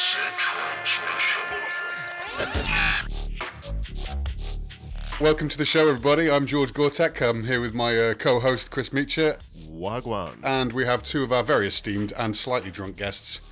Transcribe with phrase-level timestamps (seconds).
[5.20, 6.30] Welcome to the show, everybody.
[6.30, 7.20] I'm George Gore Tech.
[7.20, 9.38] I'm here with my uh, co-host Chris Meecha,
[9.70, 10.38] Wagwan.
[10.42, 13.42] and we have two of our very esteemed and slightly drunk guests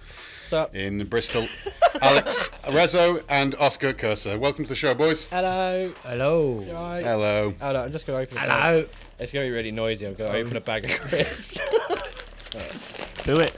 [0.45, 0.75] What's up?
[0.75, 1.47] in Bristol,
[2.01, 4.39] Alex Reso and Oscar Kursa.
[4.39, 5.27] Welcome to the show, boys.
[5.27, 5.93] Hello.
[6.03, 6.53] Hello.
[6.61, 7.05] Right.
[7.05, 7.55] Hello.
[7.61, 7.85] Hello.
[7.85, 8.39] I'm just gonna open.
[8.39, 8.83] a Hello.
[8.85, 8.89] bag.
[9.19, 10.07] It's gonna be really noisy.
[10.07, 11.59] I'm gonna open a bag of crisps.
[13.25, 13.55] Do it.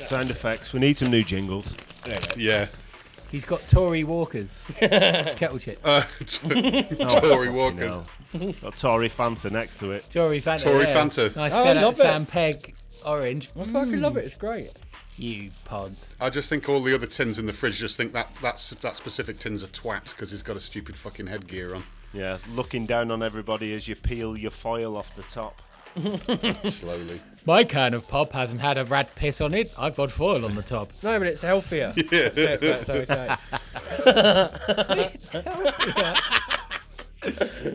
[0.00, 0.72] Sound effects.
[0.72, 1.76] We need some new jingles.
[2.36, 2.68] Yeah.
[3.30, 4.60] He's got Tory Walkers.
[4.78, 5.86] Kettle chips.
[5.86, 6.02] Uh,
[7.20, 7.74] Tory Walker.
[8.34, 8.52] No.
[8.60, 10.04] Got Tory Fanta next to it.
[10.10, 10.62] Tory Fanta.
[10.62, 10.94] Tory yeah.
[10.96, 11.36] Fanta.
[11.36, 11.98] Nice Oh, I love it.
[11.98, 12.74] Sam Peg
[13.04, 13.50] orange.
[13.58, 14.24] I fucking love it.
[14.24, 14.70] It's great.
[15.16, 16.16] You pods.
[16.20, 18.96] I just think all the other tins in the fridge just think that that's, that
[18.96, 21.84] specific tin's a twat because he's got a stupid fucking headgear on.
[22.12, 25.60] Yeah, looking down on everybody as you peel your foil off the top.
[26.64, 27.20] Slowly.
[27.46, 29.72] My can of pop hasn't had a rat piss on it.
[29.78, 30.92] I've got foil on the top.
[31.02, 31.94] No, but it's healthier.
[32.12, 32.56] yeah.
[32.56, 33.36] That's okay.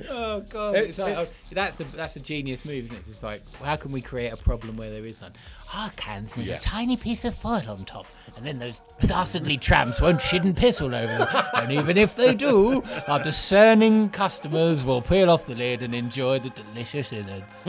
[0.09, 0.75] Oh god!
[0.75, 2.99] It's like, oh, that's a that's a genius move, isn't it?
[3.01, 5.33] It's just like, how can we create a problem where there is none?
[5.71, 6.55] Our cans need Yeah.
[6.55, 10.57] a tiny piece of foil on top, and then those dastardly tramps won't shit and
[10.57, 11.27] piss all over them.
[11.57, 16.39] and even if they do, our discerning customers will peel off the lid and enjoy
[16.39, 17.61] the delicious innards.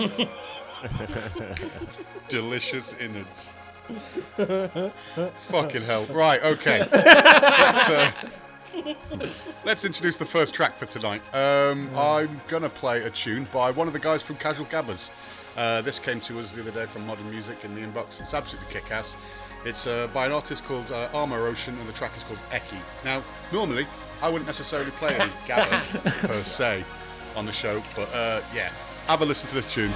[2.29, 3.53] Delicious innards.
[4.37, 6.05] Fucking hell.
[6.07, 6.87] Right, okay.
[6.91, 8.13] let's, uh,
[9.65, 11.23] let's introduce the first track for tonight.
[11.35, 15.11] Um, I'm going to play a tune by one of the guys from Casual Gabberz.
[15.57, 18.21] Uh, this came to us the other day from Modern Music in the inbox.
[18.21, 19.17] It's absolutely kick ass.
[19.65, 22.79] It's uh, by an artist called uh, Aamourocean, and the track is called Ecchi.
[23.05, 23.87] Now, normally,
[24.23, 26.85] I wouldn't necessarily play any Gabbers per se
[27.35, 28.71] on the show, but uh, yeah,
[29.07, 29.93] have a listen to this tune.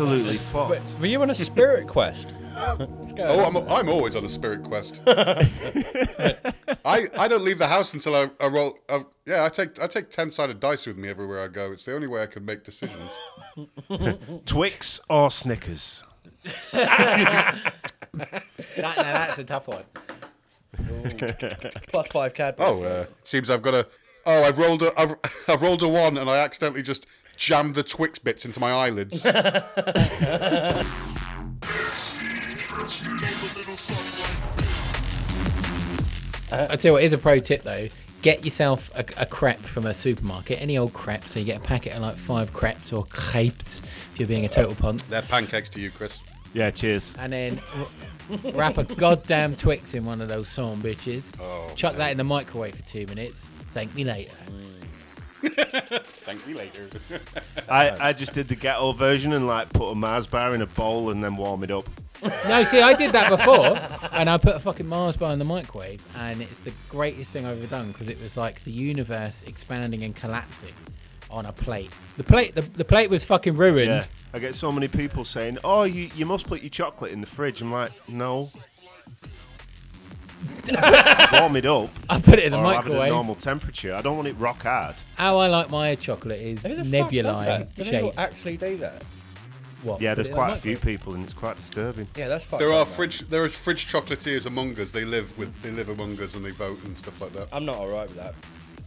[0.00, 0.94] Absolutely fucked.
[1.00, 2.32] Were you on a spirit quest?
[3.20, 5.00] Oh, I'm, I'm always on a spirit quest.
[5.06, 6.38] I,
[6.84, 8.78] I don't leave the house until I, I roll.
[8.88, 11.70] I, yeah, I take I take ten sided dice with me everywhere I go.
[11.70, 13.12] It's the only way I can make decisions.
[14.44, 16.04] Twix or Snickers?
[16.72, 17.72] That,
[18.76, 19.84] now that's a tough one.
[21.92, 22.68] Plus five Cadbury.
[22.68, 23.86] Oh, uh, it seems I've got a.
[24.26, 25.00] Oh, I've rolled a.
[25.00, 25.14] I've,
[25.48, 27.06] I've rolled a one, and I accidentally just
[27.38, 29.24] jammed the Twix bits into my eyelids.
[36.50, 37.88] I tell you what, here's a pro tip though.
[38.20, 41.22] Get yourself a, a crepe from a supermarket, any old crepe.
[41.24, 43.80] So you get a packet of like five crepes or crepes
[44.12, 45.02] if you're being a total ponce.
[45.04, 46.20] They're pancakes to you, Chris.
[46.52, 47.14] Yeah, cheers.
[47.18, 47.60] And then
[48.30, 51.24] w- wrap a goddamn Twix in one of those son bitches.
[51.40, 53.46] Oh, Chuck that in the microwave for two minutes.
[53.74, 54.32] Thank me later.
[55.40, 56.88] Thank me later.
[57.68, 60.66] I, I just did the ghetto version and like put a Mars bar in a
[60.66, 61.84] bowl and then warm it up.
[62.48, 63.78] No, see, I did that before,
[64.12, 67.46] and I put a fucking Mars bar in the microwave, and it's the greatest thing
[67.46, 70.74] I've ever done because it was like the universe expanding and collapsing
[71.30, 71.92] on a plate.
[72.16, 73.86] The plate, the, the plate was fucking ruined.
[73.86, 74.04] Yeah.
[74.34, 77.26] I get so many people saying, "Oh, you, you must put your chocolate in the
[77.26, 78.50] fridge." I'm like, "No."
[81.32, 83.10] Warm it up I put it in the or have it at microwave.
[83.10, 83.94] normal temperature.
[83.94, 84.96] I don't want it rock hard.
[85.16, 87.74] How I like my chocolate is Who the fuck does nebulae that?
[87.74, 88.18] Do people shaped.
[88.18, 89.02] actually do that?
[89.82, 90.00] What?
[90.00, 90.96] Yeah, put there's it in quite a few microwave?
[90.98, 92.08] people and it's quite disturbing.
[92.16, 92.94] Yeah, that's fucked There up, are man.
[92.94, 93.20] fridge.
[93.28, 94.90] There are fridge chocolatiers among us.
[94.90, 95.60] They live with.
[95.62, 97.48] They live among us and they vote and stuff like that.
[97.52, 98.34] I'm not alright with that.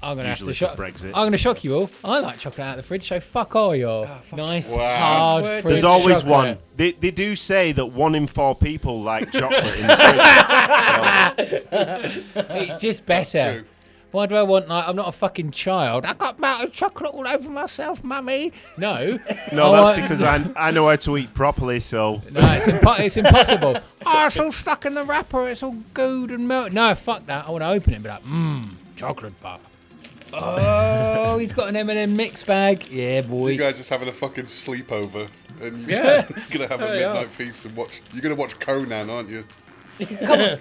[0.03, 0.95] I'm gonna Usually have to for shock.
[0.95, 1.07] Brexit.
[1.09, 1.89] I'm gonna shock you all.
[2.03, 4.38] I like chocolate out of the fridge, so fuck all your ah, fuck.
[4.38, 4.95] nice Wow.
[4.98, 6.31] hard Where fridge There's always chocolate.
[6.31, 6.57] one.
[6.75, 10.18] They, they do say that one in four people like chocolate in the fridge.
[12.50, 13.65] It's just better.
[14.12, 16.04] Why do I want like I'm not a fucking child?
[16.04, 18.51] I got melted chocolate all over myself, mummy.
[18.77, 19.18] No.
[19.54, 22.21] No, oh, I that's want- because I, I know how to eat properly, so.
[22.31, 23.77] No, it's, impo- it's impossible.
[24.06, 25.47] oh, it's all stuck in the wrapper.
[25.50, 26.74] It's all gooed and melted.
[26.74, 27.47] No, fuck that.
[27.47, 29.59] I want to open it and be like, mmm, chocolate bar.
[30.33, 32.88] Oh, he's got an M&M mix bag.
[32.89, 33.50] Yeah, boy.
[33.50, 35.30] You guys just having a fucking sleepover,
[35.62, 36.28] and you're Yeah.
[36.50, 37.07] gonna have a Oh, yeah.
[37.07, 38.01] midnight feast and watch.
[38.13, 39.45] You're gonna watch Conan, aren't you?
[40.25, 40.57] Come on.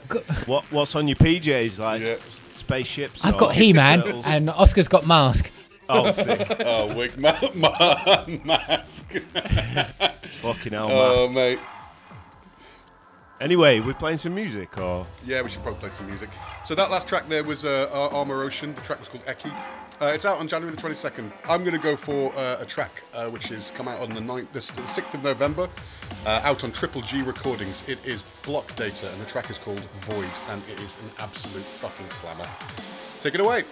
[0.46, 1.78] What What's on your PJs?
[1.78, 2.16] Like Yeah.
[2.52, 3.24] spaceships?
[3.24, 4.26] I've or got He-Man turtles?
[4.26, 5.50] and Oscar's got Mask.
[5.88, 6.46] Oh, sick.
[6.64, 9.10] Oh, wig ma- ma- mask.
[10.40, 11.32] Fucking hell, Oh, mask.
[11.34, 11.58] mate.
[13.40, 16.28] Anyway, we're playing some music, or Yeah, we should probably play some music.
[16.66, 18.74] So that last track there was uh, Ar- Aamourocean.
[18.74, 19.50] The track was called Ecchi.
[19.98, 21.30] Uh, it's out on January the 22nd.
[21.48, 24.20] I'm going to go for uh, a track uh, which has come out on the
[24.20, 25.68] 9th, the 6th of November,
[26.26, 27.82] uh, out on Triple G Recordings.
[27.86, 32.08] It is Blockdata, and the track is called Void, and it is an absolute fucking
[32.10, 32.46] slammer.
[33.22, 33.64] Take it away.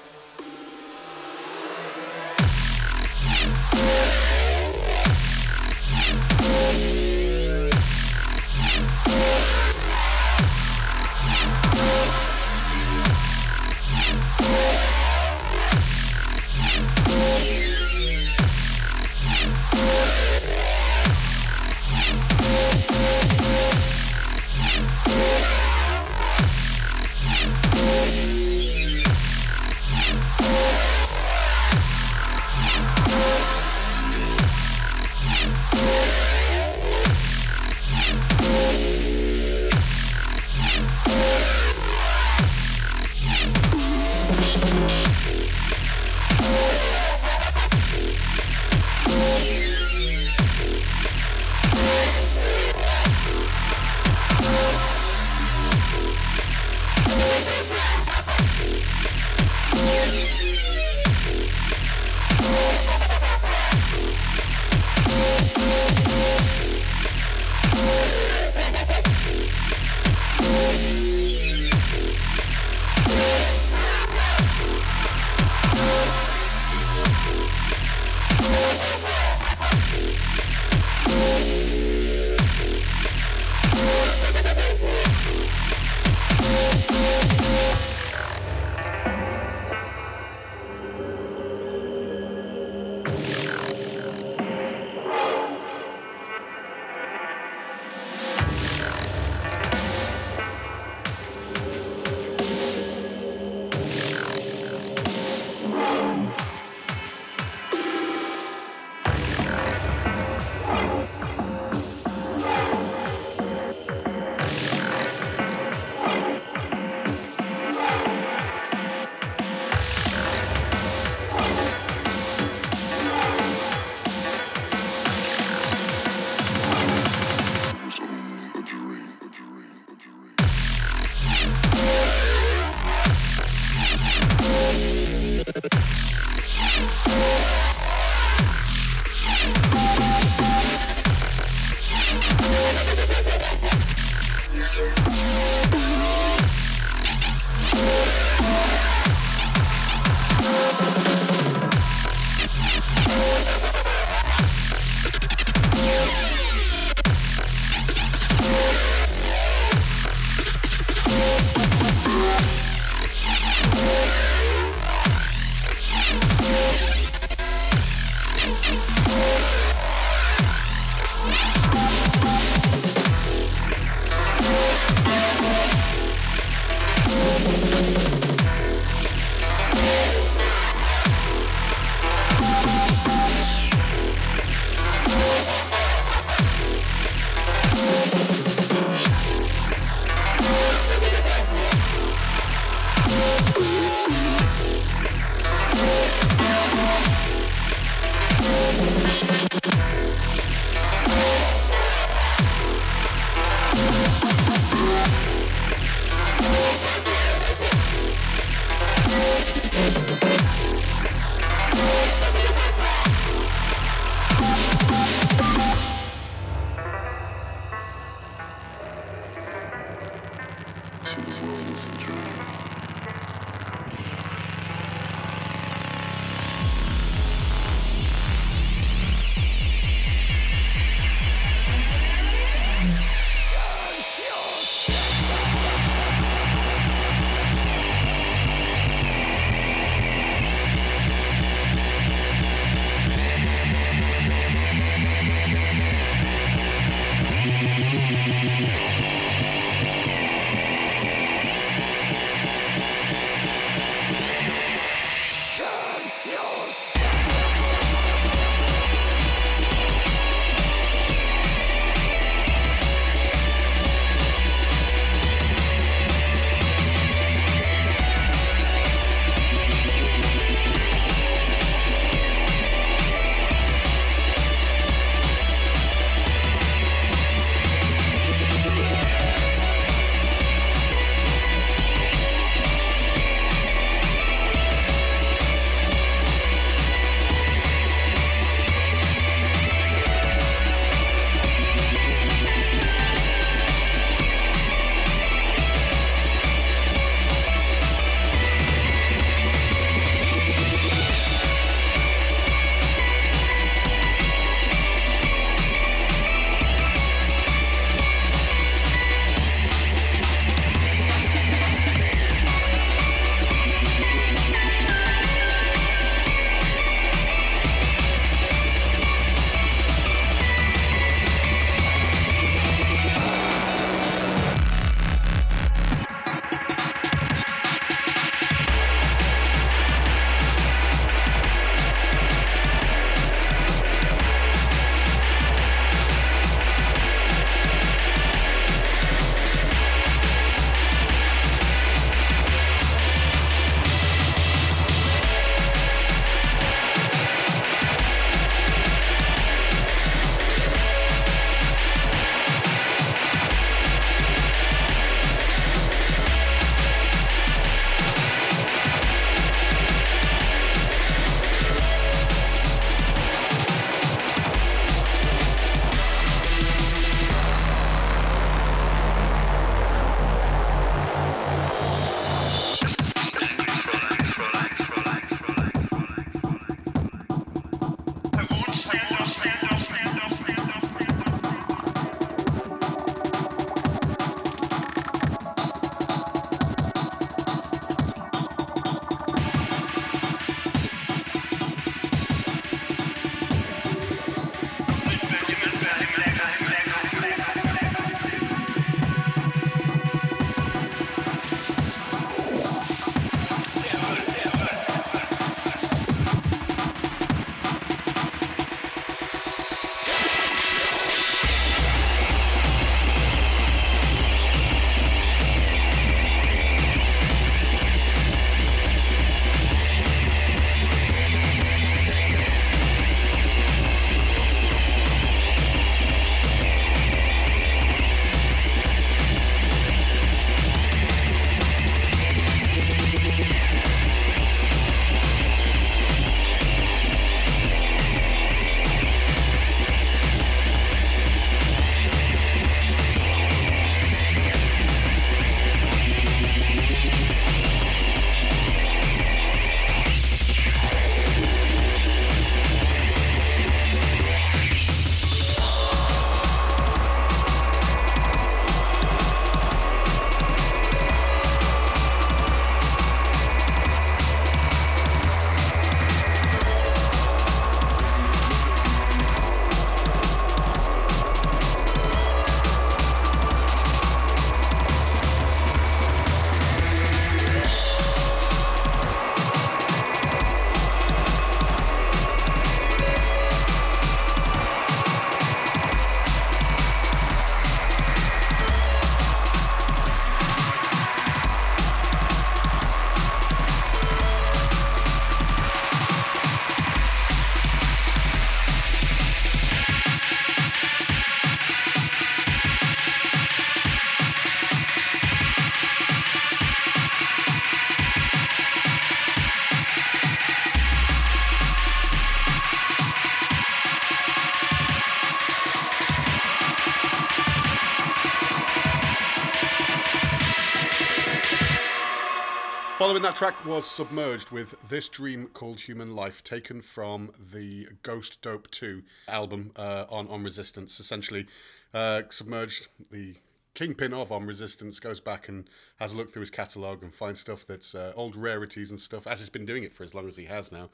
[523.19, 528.41] Following that track was Submerged with This Dream Called Human Life, taken from the Ghost
[528.43, 531.01] Dope 2 album uh, on Ohm Resistance.
[531.01, 531.49] Essentially,
[531.93, 533.35] uh, Submerged, the
[533.75, 537.41] kingpin of Ohm Resistance, goes back and has a look through his catalogue and finds
[537.41, 540.29] stuff that's uh, old rarities and stuff, as he's been doing it for as long
[540.29, 540.89] as he has now.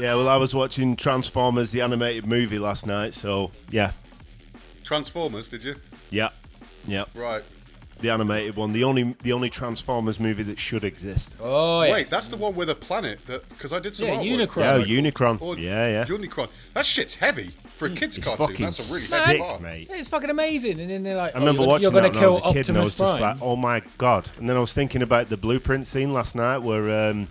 [0.00, 3.92] Yeah, well, I was watching Transformers, the animated movie last night, so yeah,
[4.84, 5.76] Transformers, did you?
[6.10, 6.28] yeah,
[6.86, 7.42] yeah, Right.
[8.00, 11.36] the animated one, the only the only Transformers movie that should exist.
[11.40, 11.92] Oh, yeah.
[11.92, 14.46] Wait, that's the one with a planet that because I did some Yeah, artwork.
[14.48, 14.86] Unicron.
[14.88, 15.40] Yeah, Unicron.
[15.42, 16.04] Or- Yeah, yeah.
[16.04, 16.48] Unicron.
[16.74, 18.46] That shit's heavy for a kids' It's cartoon.
[18.48, 19.58] fucking That's a really sick, heavy bar.
[19.60, 19.86] mate.
[19.90, 20.80] Yeah, it's fucking amazing.
[20.80, 22.40] And then they're like, I remember oh, you're, watching you're that gonna when I was
[22.40, 23.34] kill a kid, and I Optimus was just Prime.
[23.38, 26.58] like, "Oh my god!" And then I was thinking about the blueprint scene last night,
[26.58, 27.28] where um,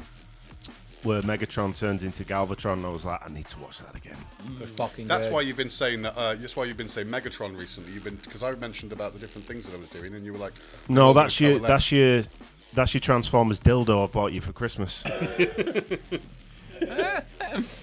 [1.03, 2.73] where Megatron turns into Galvatron.
[2.73, 4.17] And I was like, "I need to watch that again."
[4.61, 5.33] It's fucking That's good.
[5.33, 6.17] why you've been saying that.
[6.17, 7.91] Uh, that's why you've been saying Megatron recently.
[7.93, 10.33] You've been because I mentioned about the different things that I was doing, and you
[10.33, 10.53] were like,
[10.89, 12.23] No, "Oh, that's your that's your
[12.73, 15.03] that's your Transformers dildo I bought you for Christmas.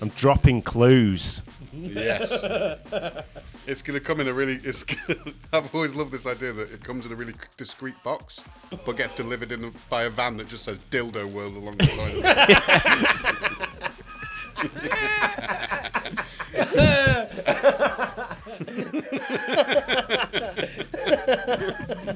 [0.03, 1.43] I'm dropping clues.
[1.83, 2.45] Yes.
[3.67, 4.59] it's going to come in a really.
[4.63, 4.85] It's.
[5.53, 8.41] I've always loved this idea that it comes in a really discreet box,
[8.85, 11.87] but gets delivered in a, by a van that just says "Dildo World" along the
[11.87, 12.15] side.
[12.15, 13.61] of it.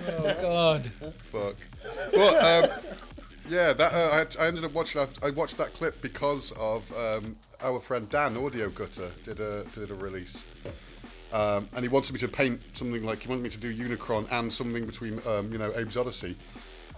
[0.06, 0.86] Oh, God.
[0.86, 1.56] Fuck.
[2.12, 2.70] But um,
[3.48, 5.00] yeah, that uh, I, I ended up watching.
[5.02, 9.64] I, I watched that clip because of um, our friend Dan Audio Gutter did a
[9.74, 10.44] did a release,
[11.32, 14.30] um, and he wanted me to paint something like he wanted me to do Unicron
[14.32, 16.36] and something between um, you know Abe's Oddysee.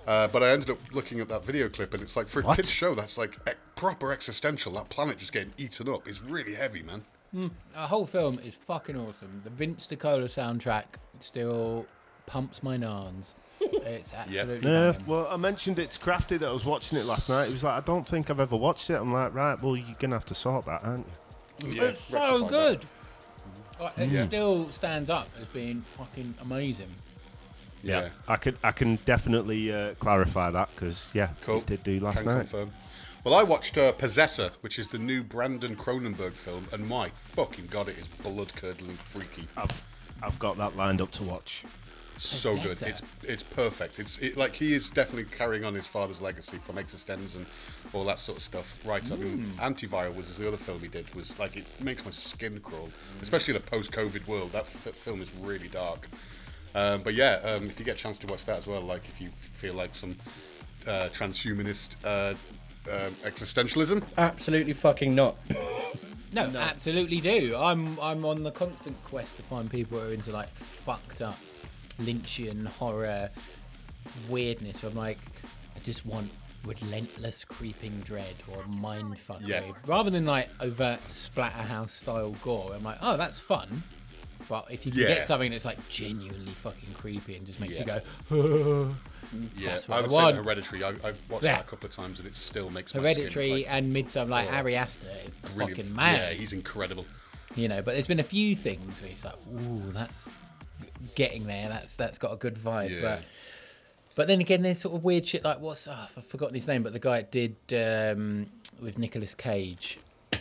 [0.06, 2.44] Uh, but I ended up looking at that video clip, and it's like for a
[2.44, 2.56] What?
[2.56, 4.72] kids show, that's like e- proper existential.
[4.74, 7.04] That planet just getting eaten up is really heavy, man.
[7.32, 9.42] The whole film is fucking awesome.
[9.44, 10.84] The Vince DiCola soundtrack
[11.18, 11.86] still
[12.26, 13.34] pumps my nans.
[13.72, 15.06] It's absolutely Yeah, banging.
[15.06, 17.46] well, I mentioned it's to Krafty that I was watching it last night.
[17.46, 19.96] He was like, "I don't think I've ever watched it." I'm like, "Right, well, you're
[19.98, 21.06] gonna have to sort that, aren't
[21.62, 22.84] you?" Yeah, it's so rectify good.
[23.80, 24.26] Like, it Yeah.
[24.26, 26.88] still stands up as being fucking amazing.
[27.82, 31.58] Yeah, I can I can definitely uh, clarify that because yeah, cool.
[31.58, 32.38] it did do last Can night.
[32.40, 32.70] confirm.
[33.22, 37.66] Well, I watched uh, Possessor, which is the new Brandon Cronenberg film, and my fucking
[37.66, 39.46] god, it is blood curdling freaky.
[39.56, 39.84] I've
[40.22, 41.64] I've got that lined up to watch.
[42.16, 42.62] So good.
[42.62, 42.86] Possessor.
[42.86, 43.98] It's it's perfect.
[43.98, 47.46] It's it, like he is definitely carrying on his father's legacy from Existenz and
[47.92, 48.80] all that sort of stuff.
[48.84, 49.02] Right.
[49.10, 51.12] I mean, Antiviral was the other film he did.
[51.14, 52.90] Was like it makes my skin crawl,
[53.22, 54.52] especially in a post-COVID world.
[54.52, 56.08] That, f- that film is really dark.
[56.74, 59.08] Um, but yeah, um, if you get a chance to watch that as well, like
[59.08, 60.16] if you feel like some
[60.86, 62.34] uh, transhumanist uh,
[62.90, 65.36] um, existentialism, Absolutely fucking not.
[66.32, 67.56] No, absolutely do.
[67.56, 71.38] I'm I'm on the constant quest to find people who are into like fucked up
[72.00, 73.30] Lynchian horror
[74.28, 74.82] weirdness.
[74.84, 75.18] I'm like,
[75.74, 76.30] I just want
[76.64, 79.46] relentless creeping dread or mind fuckery.
[79.46, 79.62] Yeah.
[79.86, 83.82] Rather than like overt splatterhouse style gore, I'm like, oh, that's fun.
[84.48, 85.08] But if you can Yeah.
[85.08, 88.00] get something that's like genuinely fucking creepy and just makes Yeah.
[88.30, 88.94] you go,
[89.56, 90.36] yeah, That's what I I would say want.
[90.36, 90.84] Hereditary.
[90.84, 91.56] I, I've watched Yeah.
[91.56, 94.48] that a couple of times, and it still makes my Hereditary skin, and Midsommar, like
[94.52, 94.56] Oh.
[94.56, 95.78] Ari Aster, is brilliant.
[95.80, 96.32] fucking mad.
[96.32, 97.06] Yeah, he's incredible.
[97.54, 97.80] you know.
[97.80, 100.28] But there's been a few things where it's like, ooh, that's
[101.14, 101.68] getting there.
[101.68, 102.90] That's that's got a good vibe.
[102.90, 103.00] Yeah.
[103.00, 103.22] But
[104.14, 106.82] but then again, there's sort of weird shit like what's oh, I've forgotten his name,
[106.82, 108.46] but the guy that did um,
[108.80, 109.98] with Nicolas Cage.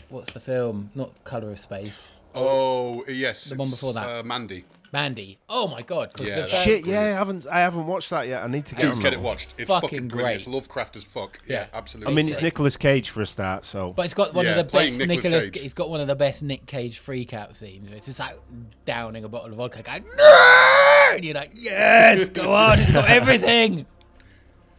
[0.10, 0.92] What's the film?
[0.94, 2.10] Not Color of Space.
[2.34, 4.08] Oh yes, The one before that.
[4.20, 4.66] uh, Mandy.
[4.94, 5.38] Mandy.
[5.50, 6.12] Oh my god!
[6.20, 8.44] Yeah, the that's first- Shit, yeah, I haven't I haven't watched that yet.
[8.44, 9.54] I need to get, Dude, on get it watched.
[9.58, 10.12] It's Fucking fucking, great.
[10.20, 10.42] brilliant.
[10.42, 11.40] It's Lovecraft as fuck.
[11.48, 11.68] Yeah, Yeah.
[11.74, 12.14] absolutely.
[12.14, 12.46] I mean, it's great.
[12.46, 15.08] Nicolas Cage for a start, so But it's got one Yeah, of the best Nicolas
[15.24, 15.50] Nicholas.
[15.50, 15.64] Cage.
[15.66, 17.90] It's got one of the best Nick Cage freak out scenes.
[17.92, 18.38] It's just like
[18.86, 23.10] downing a bottle of vodka, going no, and you're like, yes, go on, it's got
[23.10, 23.86] everything.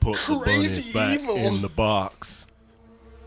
[0.01, 1.37] put Crazy the bunny back evil.
[1.37, 2.47] in the box.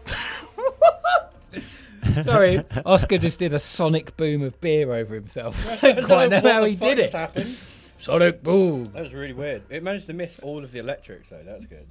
[2.24, 5.66] Sorry, Oscar just did a sonic boom of beer over himself.
[5.84, 7.12] I don't quite know What how he did it.
[7.14, 7.58] happened?
[8.00, 8.92] Sonic boom.
[8.94, 9.64] That was really weird.
[9.70, 11.44] It managed to miss all of the electrics though.
[11.46, 11.88] That's good.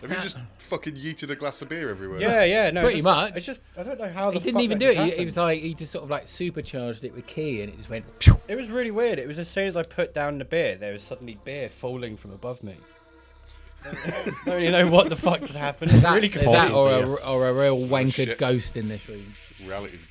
[0.00, 2.18] Have you just fucking yeeted a glass of beer everywhere?
[2.20, 2.80] Yeah, yeah, no.
[2.84, 3.36] Pretty it's just, much.
[3.36, 4.94] It's just I don't know how the He didn't fuck even that do it.
[4.94, 7.70] just He, he was like, he just sort of like supercharged it with key, and
[7.70, 8.06] it just went.
[8.48, 9.18] It was really weird.
[9.18, 12.16] It was as soon as I put down the beer, there was suddenly beer falling
[12.16, 12.76] from above me.
[13.84, 13.90] I
[14.44, 15.90] don't really know what the fuck just happened.
[15.90, 18.38] It was That, really is that or a, or a real wankered shit.
[18.38, 19.34] ghost in this room?
[19.64, 20.06] Reality's,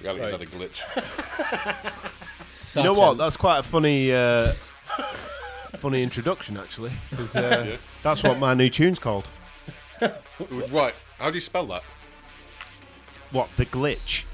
[0.00, 0.82] reality's had a glitch.
[2.76, 3.18] You know what?
[3.18, 4.52] That's quite a funny, uh,
[5.74, 9.28] funny introduction actually, because uh, that's what my new tune's called.
[10.70, 11.82] right, how do you spell that?
[13.30, 14.24] What the glitch?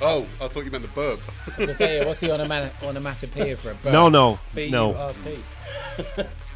[0.00, 1.20] Oh, I thought you meant the burp.
[1.28, 3.92] I was gonna say, what's the onoma- onomatopoeia for a burp?
[3.92, 4.90] No, no, B no.
[4.90, 5.38] U R P.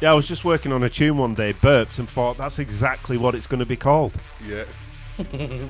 [0.01, 3.17] Yeah, I was just working on a tune one day, burped, and thought that's exactly
[3.17, 4.13] what it's going to be called.
[4.47, 4.63] Yeah.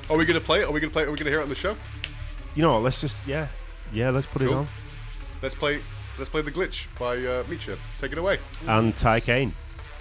[0.08, 0.64] Are we going to play it?
[0.64, 1.08] Are we going to play it?
[1.08, 1.76] Are we going to hear it on the show?
[2.54, 2.82] You know what?
[2.82, 3.48] Let's just yeah,
[3.92, 4.10] yeah.
[4.10, 4.68] Let's put it on.
[5.42, 5.80] Let's play.
[6.16, 7.76] Let's play the glitch by uh, Meecha.
[8.00, 8.38] Take it away.
[8.68, 9.50] And Tycane.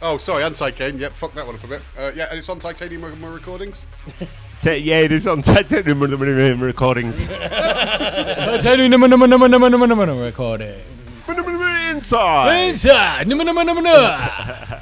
[0.01, 0.99] Oh, sorry, and Tytanium.
[0.99, 1.81] Yep, fuck that one up a bit.
[1.97, 3.85] Uh, yeah, and it's on Tytanium Re- Recordings.
[4.63, 7.27] Ta- yeah, it is on Tytanium recordings.
[7.27, 10.79] Tytanium number number number number number number recording.
[11.89, 12.69] Inside.
[12.69, 14.81] Inside number number number number.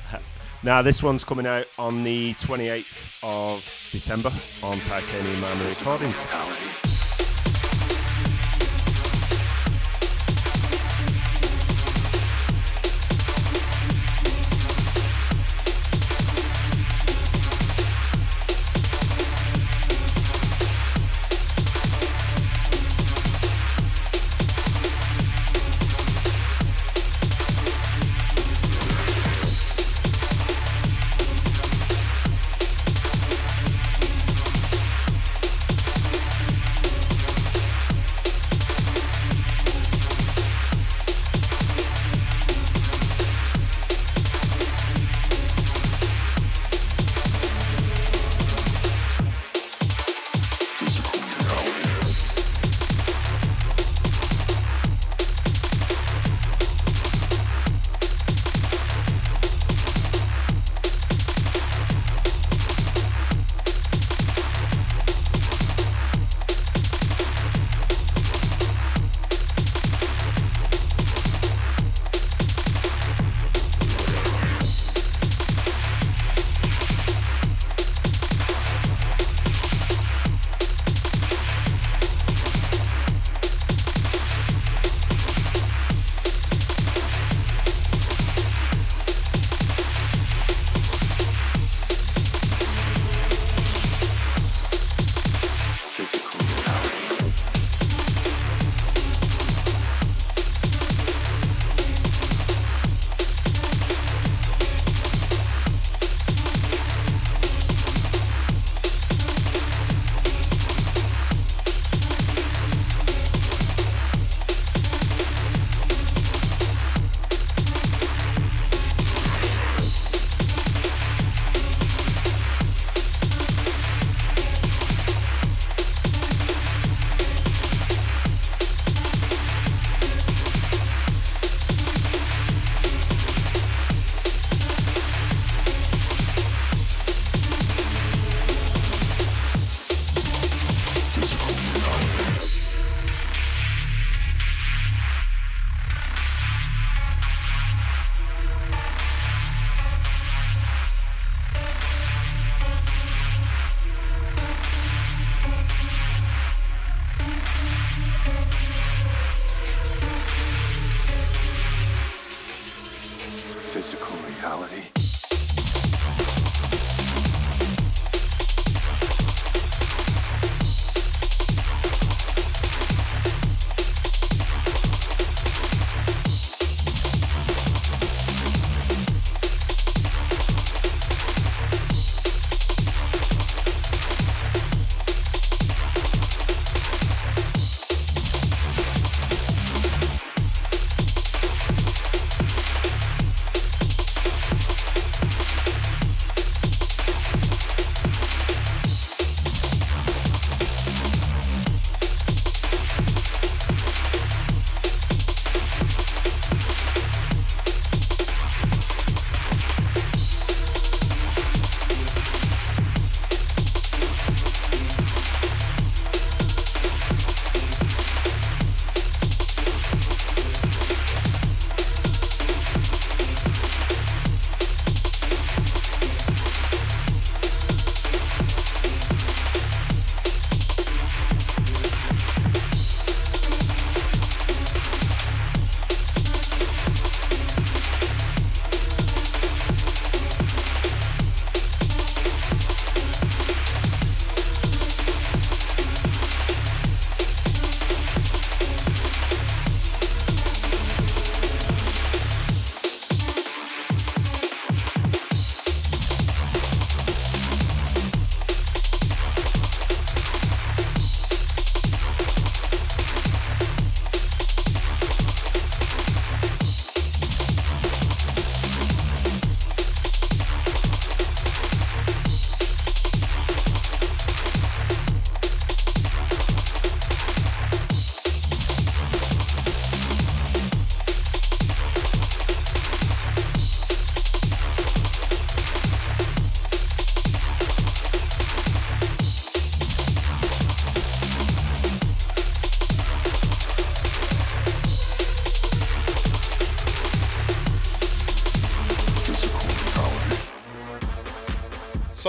[0.62, 4.30] Now this one's coming out on the 28th of December
[4.64, 6.91] on Tytanium Man Recordings.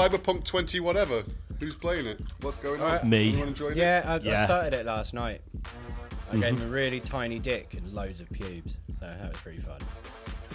[0.03, 1.23] Cyberpunk 20 whatever.
[1.61, 2.21] Who's playing it?
[2.41, 2.87] What's going on?
[2.89, 3.07] Alright.
[3.07, 3.29] Me.
[3.29, 3.79] Anyone enjoying it?
[3.79, 5.43] Yeah, I, I started it last night.
[6.31, 6.63] I gave mm-hmm.
[6.63, 8.73] him a really tiny dick and loads of pubes.
[8.99, 9.81] So that was pretty fun.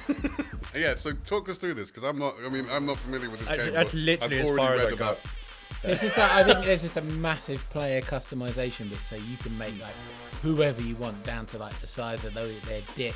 [0.76, 2.36] Yeah, so talk us through this because I'm not.
[2.46, 3.74] I mean, I'm not familiar with this That's, game.
[3.74, 5.24] that's but literally I've as already far as read I about.
[5.24, 5.92] got.
[5.92, 9.58] It's just that I think there's just a massive player customization bit, so you can
[9.58, 9.96] make like
[10.44, 13.16] whoever you want down to like the size of their, their dick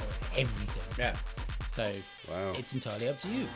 [0.00, 0.82] or everything.
[0.98, 1.14] Yeah.
[1.74, 1.92] So
[2.30, 2.52] Wow.
[2.56, 3.48] it's entirely up to you.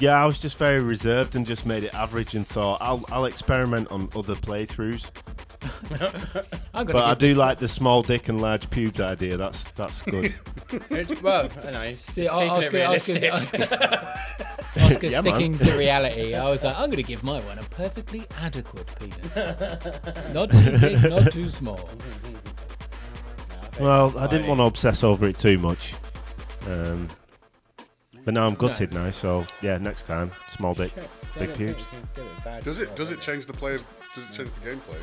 [0.00, 3.26] Yeah, I was just very reserved and just made it average and thought I'll I'll
[3.26, 5.10] experiment on other playthroughs.
[6.72, 9.36] But I give do like the small dick and large pubes idea.
[9.36, 10.34] That's that's good.
[10.90, 11.80] It's, well, I know.
[11.82, 13.30] it's See, just I- it Oscar, Oscar.
[13.32, 14.14] Oscar,
[14.80, 15.32] Oscar Yeah, man.
[15.34, 16.34] sticking to reality.
[16.34, 19.36] I was like, I'm going to give my one a perfectly adequate penis.
[20.34, 21.88] not too big, not too small.
[23.80, 25.94] well, I didn't want to obsess over it too much.
[26.66, 27.06] Um,
[28.24, 30.92] but now I'm gutted now, so yeah, next time, small dick,
[31.38, 31.84] big pubes.
[32.62, 32.94] Does it?
[32.96, 33.78] Does it change the play?
[34.14, 34.98] Does it change the gameplay?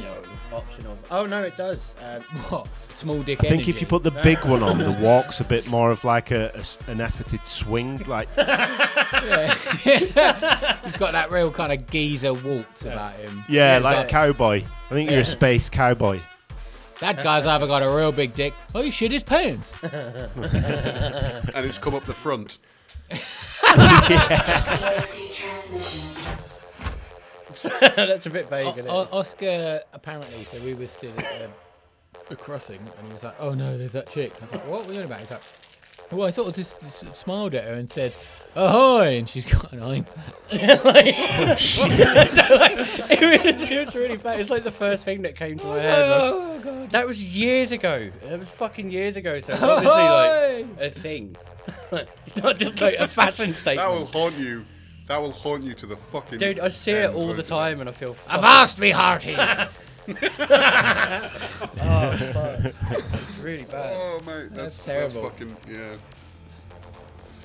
[0.00, 0.14] No,
[0.56, 0.96] optional.
[1.10, 1.92] Oh no, it does.
[2.02, 2.66] Um, What?
[2.88, 5.68] Small dick I think if you put the big one on, the walk's a bit
[5.68, 9.52] more of like a, a s- an efforted swing, like Yeah.
[10.84, 13.44] He's got that real kind of geezer waltz about him.
[13.48, 14.62] yeah, Yeah, like a cowboy.
[14.90, 16.20] I think you're a space cowboy.
[17.00, 19.74] That guy's either got a real big dick or he shit his pants.
[19.82, 22.58] And it's come up the front.
[27.62, 28.74] That's a bit vague.
[28.74, 28.90] isn't it?
[28.90, 31.48] O- O- Oscar apparently, so we were still at the,
[32.30, 34.86] the crossing, and he was like, "Oh no, there's that chick." I was like, "What
[34.86, 35.42] were you on about?" He's like,
[36.10, 38.14] "Well, I sort of just, just smiled at her and said,
[38.54, 40.50] ahoy!" And she's got an eye iPad.
[43.10, 44.40] it, was, it was really bad.
[44.40, 46.02] It's like the first thing that came to my head.
[46.02, 46.34] Oh, like-
[46.66, 46.90] Oh god!
[46.92, 48.10] that was years ago.
[48.24, 49.40] That was fucking years ago.
[49.40, 51.36] So it's obviously like a thing.
[51.92, 53.86] it's not just like a fashion statement.
[53.88, 54.64] That will haunt you.
[55.06, 56.38] That will haunt you to the fucking.
[56.38, 58.14] Dude, I see it all the time and I feel.
[58.14, 59.36] fucking- Avast me, hearty!
[60.06, 60.14] Oh,
[62.32, 62.74] fuck.
[63.28, 63.96] It's really bad.
[63.96, 65.22] Oh mate, that's, That's terrible.
[65.22, 65.94] That's fucking yeah.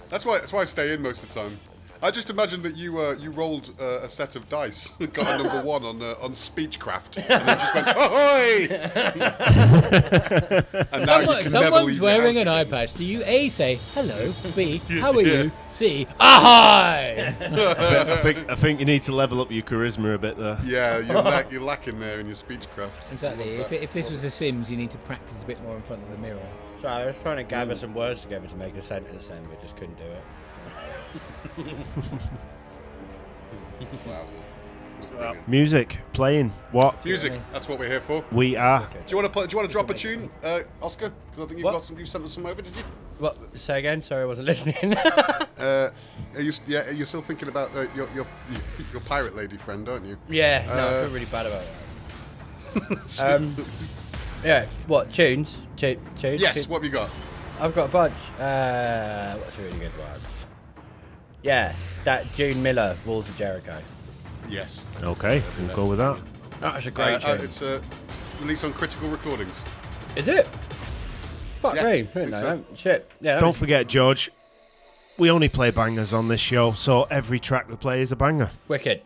[0.10, 0.40] That's why.
[0.40, 1.58] That's why I stay in most of the time.
[2.02, 5.44] I just imagine that you uh, you rolled uh, a set of dice, got a
[5.44, 8.68] number one on uh, on Speechcraft, and then just went ahoy!
[10.94, 12.94] and now you can never someone's leave wearing your an eye patch.
[12.94, 15.44] Do you A say hello, B how are Yeah.
[15.44, 17.28] you, C ahoy?
[17.28, 20.58] I think I think you need to level up your charisma a bit there.
[20.64, 23.12] Yeah, you're, lack, you're lacking there in your Speechcraft.
[23.12, 23.58] exactly.
[23.58, 26.02] If, if this was The Sims, you need to practice a bit more in front
[26.04, 26.40] of the mirror.
[26.82, 29.62] Sorry, I was trying to gather some words together to make a sentence then, but
[29.62, 30.24] just couldn't do it.
[34.08, 35.48] Wowza.
[35.48, 36.50] Music playing.
[36.72, 37.34] What Music.
[37.52, 38.24] That's what we're here for.
[38.32, 38.88] we are.
[38.90, 41.12] Do you want to play, Do you want to drop a tune, uh, Oscar?
[41.32, 41.72] Because I think you've What?
[41.74, 41.98] got some.
[41.98, 42.84] You sent us some over, did you?
[43.18, 43.38] What?
[43.60, 44.02] Say again.
[44.02, 44.94] Sorry, I wasn't listening.
[44.96, 45.92] Uh,
[46.36, 46.54] are you?
[46.68, 48.26] Yeah, are you still thinking about uh, your, your
[48.92, 50.18] your pirate lady friend, aren't you?
[50.30, 50.64] yeah.
[50.68, 51.74] No, I Uh, feel really bad about that.
[53.24, 53.56] Um,
[54.46, 54.68] yeah.
[54.88, 55.58] What tunes?
[55.76, 56.40] Tu- tunes?
[56.40, 56.64] yes.
[56.64, 57.10] Tu- What have you got?
[57.60, 58.14] I've got a bunch.
[58.40, 60.20] Uh, what's a really good one?
[61.44, 61.74] Yeah,
[62.04, 63.78] that June Miller, Walls of Jericho.
[64.50, 64.86] Yes.
[65.02, 66.18] Okay, we'll go with that.
[66.60, 67.46] That's a Uh, great uh, tune.
[67.46, 67.82] it's uh,
[68.42, 69.64] released on Critical Recordings.
[70.16, 70.46] Is it?
[71.62, 71.90] Fuck Yeah, me.
[71.90, 72.46] I I didn't think know so.
[72.70, 72.78] that.
[72.78, 73.10] Shit.
[73.22, 73.34] Yeah.
[73.34, 74.32] that Don't was- forget, George.
[75.18, 78.50] We only play bangers on this show, so every track we play is a banger.
[78.70, 79.02] Wicked.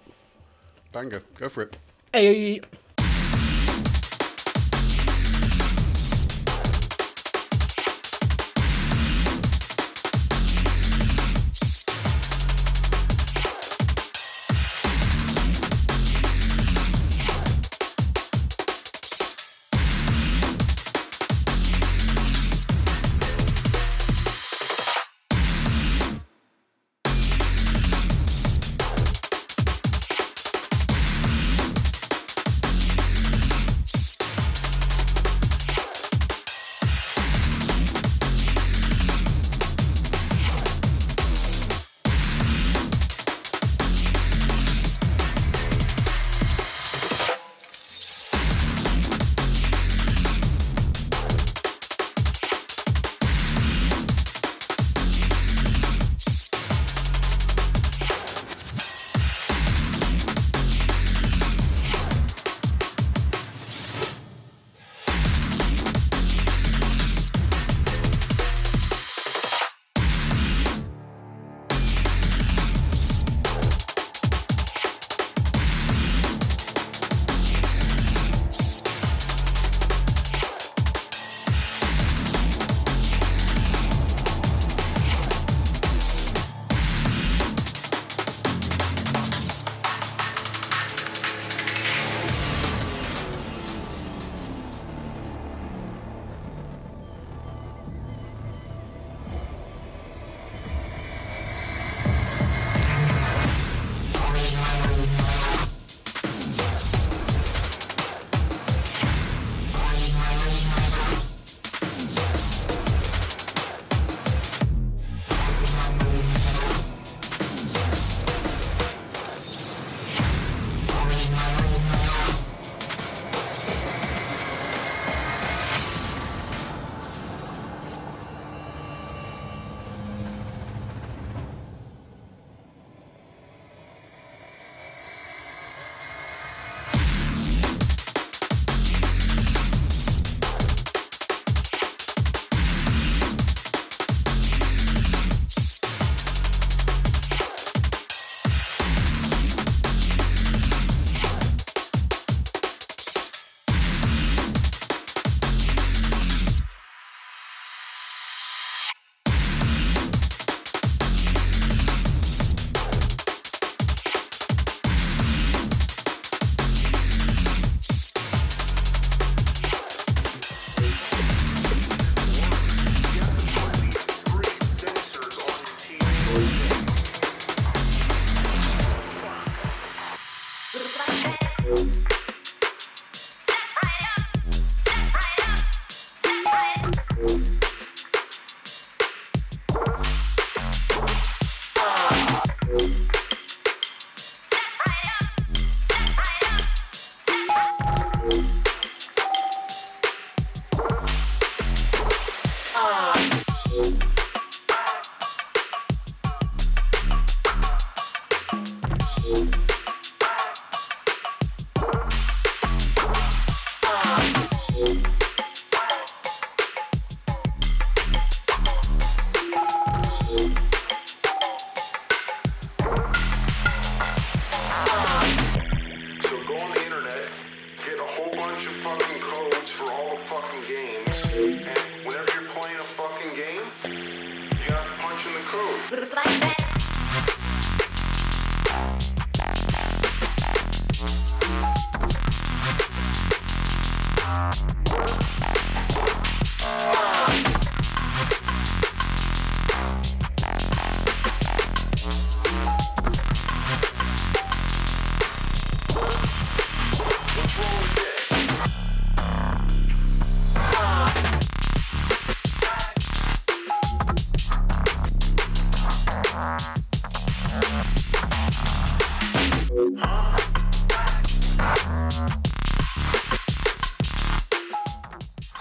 [0.91, 1.23] Banger.
[1.39, 1.77] Go for it.
[2.13, 2.61] Hey.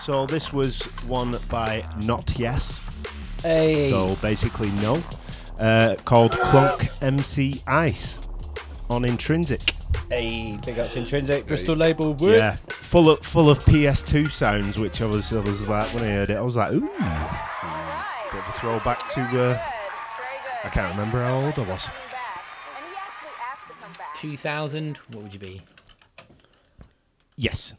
[0.03, 3.05] So this was one by Not Yes.
[3.41, 3.89] Hey.
[3.89, 5.01] So basically, no.
[5.61, 8.19] Uh, called Clunk MC Ice
[8.91, 9.77] on Intrinzic.
[10.09, 12.15] Hey, big ups Intrinzic Bristol label.
[12.15, 12.33] Woo.
[12.33, 16.09] Yeah, full of full of PS2 sounds, which I was I was like when I
[16.11, 19.21] heard it, I was like, ooh, bit of a throwback to.
[19.21, 19.63] Uh,
[20.65, 21.89] I can't remember how old I was.
[24.17, 24.97] 2000.
[24.97, 25.63] What would you be?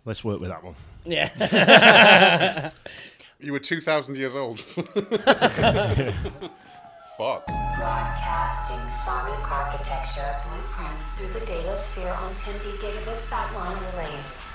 [0.04, 0.76] Yes, let's work with that one.
[1.06, 2.72] Yeah.
[3.40, 4.62] You were 2,000 years old.
[4.62, 4.86] Fuck.
[7.18, 14.48] Broadcasting sonic architecture blueprints through the data sphere on 10 gigabit fat line relays.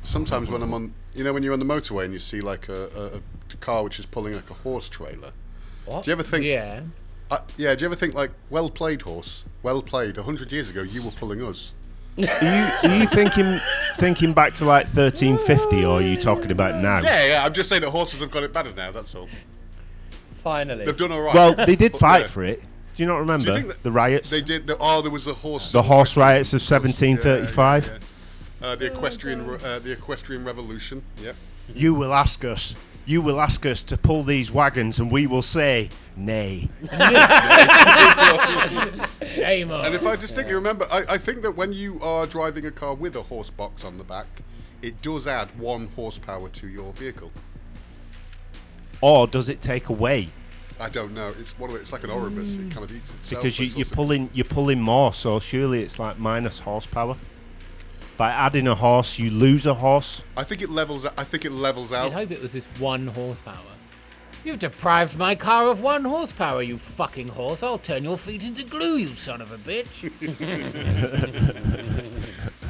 [0.00, 2.68] Sometimes when I'm on, you know, when you're on the motorway and you see like
[2.68, 5.30] a, a, a car which is pulling like a horse trailer.
[5.84, 6.02] What?
[6.02, 6.44] Do you ever think?
[6.44, 6.80] Yeah.
[7.30, 7.76] Uh, yeah.
[7.76, 9.44] Do you ever think like, well played, horse?
[9.62, 10.18] Well played.
[10.18, 11.74] A hundred years ago, you were pulling us.
[12.18, 13.60] Are you, are you thinking
[13.94, 17.00] thinking back to like 1350, or are you talking about now?
[17.00, 17.44] Yeah, yeah.
[17.44, 18.90] I'm just saying that horses have got it better now.
[18.90, 19.28] That's all.
[20.42, 20.84] Finally.
[20.84, 21.34] They've done all right.
[21.34, 22.26] Well, they did But, fight yeah.
[22.28, 22.60] for it.
[22.60, 24.30] Do you not remember think the riots?
[24.30, 24.66] They did.
[24.66, 25.70] The, oh, there was a horse.
[25.70, 27.86] The horse riots of Yeah, yeah, 1735.
[27.86, 28.66] yeah.
[28.66, 31.04] Uh, the equestrian, uh, the equestrian revolution.
[31.22, 31.36] Yep.
[31.74, 32.74] You will ask us.
[33.08, 36.68] You will ask us to pull these wagons, and we will say nay.
[39.20, 39.80] Hey, Mo.
[39.80, 42.94] And if I distinctly remember, I, I think that when you are driving a car
[42.94, 44.26] with a horse box on the back,
[44.82, 47.30] it does add one horsepower to your vehicle.
[49.00, 50.28] Or does it take away?
[50.78, 51.32] I don't know.
[51.40, 52.56] It's one of it, it's like an Oribus.
[52.56, 52.70] It mm.
[52.70, 53.42] kind of eats itself.
[53.42, 57.16] Because you, you're pulling you're pulling more, so surely it's like minus horsepower.
[58.18, 60.22] By adding a horse, you lose a horse.
[60.36, 61.06] I think it levels.
[61.06, 62.06] I think it levels out.
[62.08, 63.56] I'd hope it was this one horsepower.
[64.44, 67.62] You've deprived my car of one horsepower, you fucking horse.
[67.62, 70.10] I'll turn your feet into glue, you son of a bitch.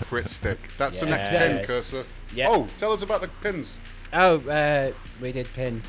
[0.07, 0.59] Crit stick.
[0.79, 1.17] That's the Yeah.
[1.17, 2.05] next pin Kursa.
[2.35, 2.47] Yeah.
[2.51, 3.79] Oh, tell us about the pins.
[4.13, 5.83] Oh, uh, we did pin.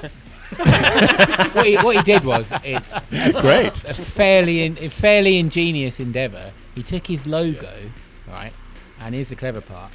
[0.56, 2.92] what, he, what he did was, it's
[3.40, 3.84] Great.
[3.88, 6.52] a fairly, in, a fairly ingenious endeavour.
[6.74, 7.72] He took his logo,
[8.28, 8.52] right,
[9.06, 9.92] and here's the clever part.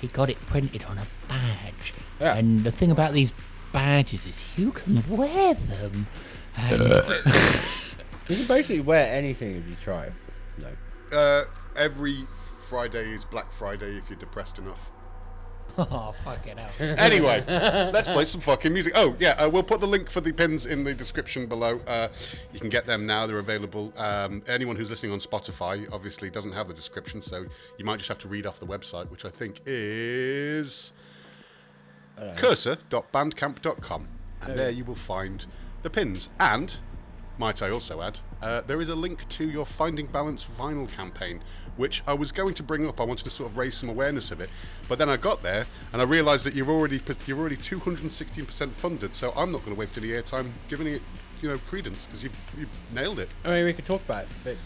[0.00, 1.94] He got it printed on a badge.
[2.20, 2.36] Yeah.
[2.36, 3.32] And the thing about these
[3.72, 6.06] badges is you can wear them.
[6.56, 6.82] And
[8.28, 10.10] You can basically wear anything if you try.
[10.58, 10.68] No.
[11.16, 11.44] Uh,
[11.76, 12.26] every
[12.68, 14.90] Friday is Black Friday if you're depressed enough.
[15.78, 16.96] oh, fucking hell.
[16.98, 18.92] Anyway, let's play some fucking music.
[18.94, 21.80] Oh, yeah, uh, we'll put the link for the pins in the description below.
[21.86, 22.08] Uh,
[22.52, 23.92] you can get them now, they're available.
[23.96, 27.46] Um, anyone who's listening on Spotify obviously doesn't have the description, so
[27.78, 30.92] you might just have to read off the website, which I think is
[32.18, 34.08] kursa.bandcamp.com.
[34.42, 35.46] And there you will find
[35.82, 36.28] the pins.
[36.38, 36.74] And,
[37.38, 41.40] might I also add, uh, there is a link to your Finding Balance vinyl campaign,
[41.76, 43.00] which I was going to bring up.
[43.00, 44.50] I wanted to sort of raise some awareness of it,
[44.88, 49.14] but then I got there and I realised that you're already you're already 216% funded.
[49.14, 51.02] So I'm not going to waste any airtime giving it,
[51.40, 53.30] you know, credence because you've, you've nailed it.
[53.44, 54.58] I mean, we could talk about it for a bit.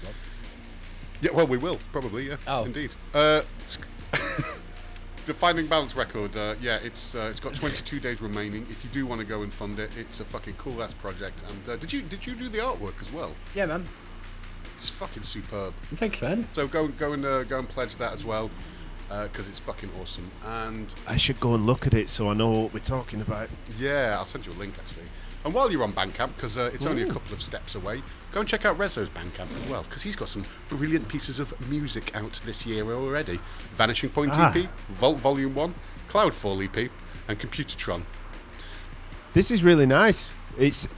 [1.22, 2.28] Yeah, well, we will probably.
[2.28, 2.64] Yeah, Oh.
[2.64, 2.90] indeed.
[3.14, 3.42] Uh,
[5.26, 6.36] the Finding Balance record.
[6.36, 8.66] Uh, yeah, it's uh, it's got 22 days remaining.
[8.70, 11.42] If you do want to go and fund it, it's a fucking cool ass project.
[11.48, 13.32] And uh, did you did you do the artwork as well?
[13.54, 13.86] Yeah, man.
[14.76, 15.74] It's fucking superb.
[15.96, 16.48] Thanks, man.
[16.52, 18.50] So go go and uh, go and pledge that as well,
[19.08, 20.30] because it's fucking awesome.
[20.44, 23.48] And I should go and look at it so I know what we're talking about.
[23.78, 25.05] yeah, I'll send you a link actually.
[25.46, 28.40] And while you're on Bandcamp, because uh, it's only a couple of steps away, go
[28.40, 32.10] and check out Reso's Bandcamp as well, because he's got some brilliant pieces of music
[32.16, 33.38] out this year already.
[33.76, 34.52] Vanishing Point Ah.
[34.52, 35.72] EP, Vault Volume 1,
[36.08, 36.90] Cloudfall EP,
[37.28, 38.02] and Computertron.
[39.34, 40.34] This is really nice.
[40.58, 40.88] It's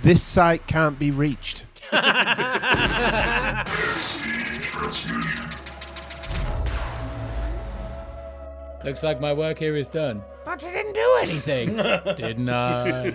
[0.00, 1.66] this site can't be reached.
[8.86, 10.22] Looks like my work here is done.
[10.44, 11.76] But you didn't do anything,
[12.16, 13.12] didn't I?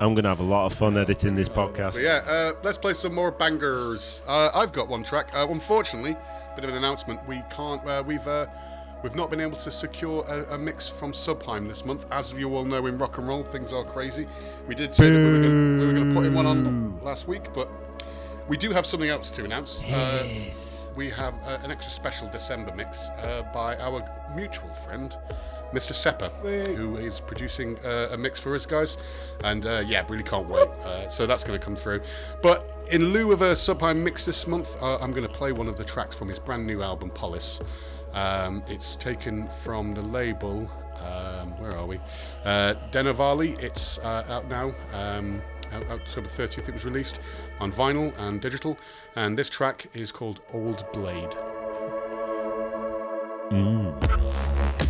[0.00, 1.94] I'm gonna have a lot of fun editing this podcast.
[1.94, 4.22] But yeah, uh, let's play some more bangers.
[4.26, 5.30] Uh, I've got one track.
[5.34, 6.16] Uh, unfortunately,
[6.54, 7.26] bit of an announcement.
[7.28, 7.84] We can't.
[7.86, 8.46] Uh, we've uh,
[9.02, 12.06] We've not been able to secure a, a mix from Subhiem this month.
[12.10, 14.26] As you all know, in rock and roll, things are crazy.
[14.66, 16.98] We did say that we were gonna- we were going to put in one on
[17.02, 17.68] last week, but
[18.48, 19.82] we do have something else to announce.
[19.84, 20.92] Uh, Yes.
[20.96, 24.04] we have uh, an extra special December mix uh, by our
[24.36, 25.16] mutual friend,
[25.72, 25.92] Mr.
[25.92, 26.30] Seppa,
[26.76, 28.98] who is producing uh, a mix for us guys.
[29.42, 30.68] And uh, yeah, really can't wait.
[30.68, 32.02] Uh, so that's going to come through.
[32.42, 35.68] But in lieu of a Subhiem mix this month, uh, I'm going to play one
[35.68, 37.60] of the tracks from his brand new album, Polis.
[38.12, 40.70] Um, it's taken from the label.
[41.00, 41.98] Um, where are we?
[42.44, 43.58] Uh, Denovali.
[43.60, 44.74] It's uh, out now.
[44.92, 45.42] Um,
[45.72, 47.18] out- October 30th, it was released
[47.60, 48.78] on vinyl and digital.
[49.16, 51.34] And this track is called Old Blade.
[53.50, 54.83] It's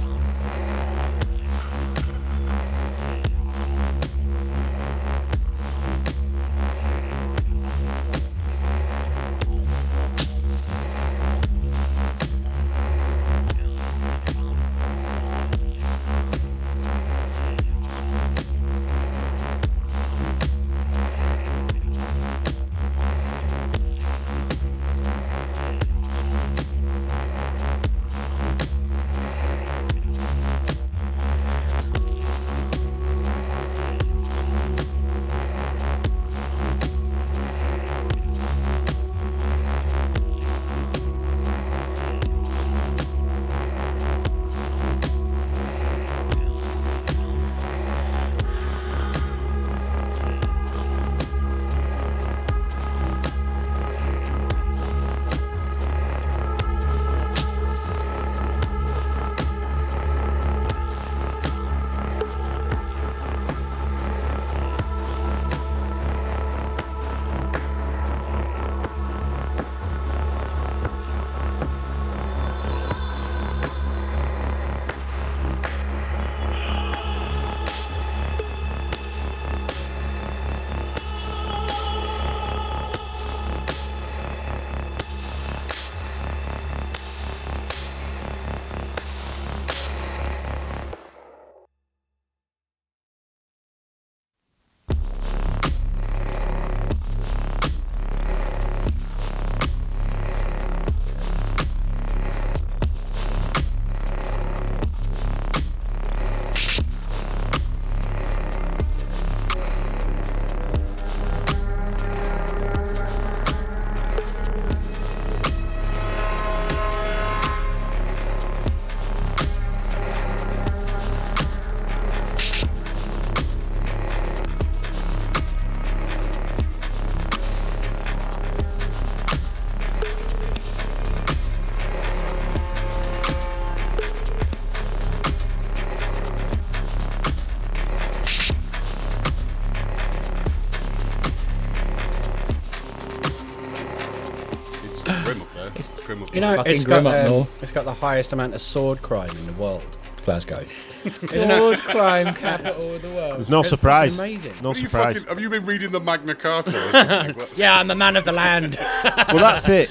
[146.35, 147.63] You know, fucking it's grim got, up um, north.
[147.63, 149.85] it's got the highest amount of sword crime in the world.
[150.25, 150.65] Glasgow.
[151.11, 153.35] Sword crime capital of the world.
[153.35, 154.17] There's no It's surprise.
[154.17, 154.55] fucking amazing.
[154.63, 155.17] No Are you surprise.
[155.19, 157.37] fucking- have you been reading the Magna Carta or something?
[157.37, 158.79] What- Yeah, I'm the man of the land.
[159.05, 159.91] well, that's it.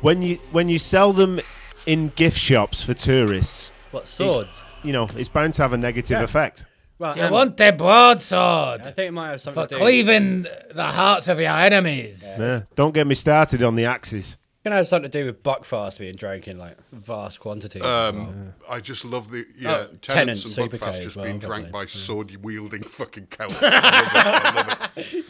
[0.00, 1.40] When you when you sell them
[1.86, 4.50] in gift shops for tourists, what swords?
[4.84, 6.22] you know it's bound to have a negative Yeah.
[6.22, 6.66] effect.
[7.00, 9.74] Well, Do you um, want the broadsword I think it might have something for to
[9.74, 9.80] do.
[9.80, 12.24] cleaving the hearts of your enemies?
[12.38, 12.62] Yeah.
[12.76, 14.38] Don't get me started on the axes.
[14.64, 17.82] It can have something to do with Buckfast being drank in like vast quantities.
[17.82, 18.36] Um, well.
[18.70, 21.38] I just love the yeah, Oh, Tennent's Tennent's, and Super Buckfast K just well, being
[21.38, 21.58] probably.
[21.60, 23.58] drank by sword wielding fucking cowards.
[23.60, 25.24] I love it.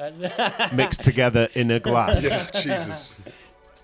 [0.00, 0.32] I love
[0.72, 0.72] it.
[0.74, 3.14] Mixed together in a glass Yeah, Jesus.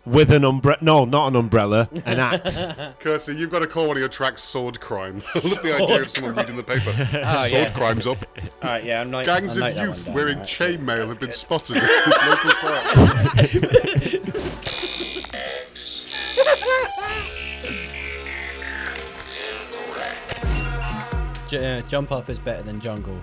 [0.04, 0.78] with an umbrella.
[0.80, 2.66] No, not an umbrella, an axe.
[2.98, 5.22] Kirsty, you've got to call one of your tracks Sword Crime.
[5.32, 6.92] I love the idea of someone reading the paper.
[7.24, 7.68] Oh, Sword yeah.
[7.72, 8.26] Crime's up.
[8.62, 10.48] All right, yeah, I'm like, Gangs I'll note of youth down, wearing alright.
[10.48, 12.84] chainmail have been spotted in local park.
[21.48, 23.18] J- uh, jump up is better than jungle.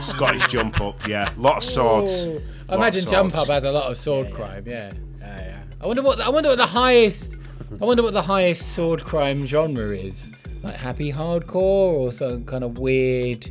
[0.00, 1.06] Scottish jump up.
[1.08, 2.26] Yeah, lot of swords.
[2.26, 3.48] I Lot of imagine Jump swords.
[3.48, 4.64] Up has a lot of sword crime.
[4.66, 4.92] Yeah.
[5.20, 5.62] Yeah, yeah.
[5.80, 7.34] I wonder what I wonder what the highest
[7.80, 10.30] I wonder what the highest sword crime genre is.
[10.62, 13.50] Like happy hardcore or some kind of weird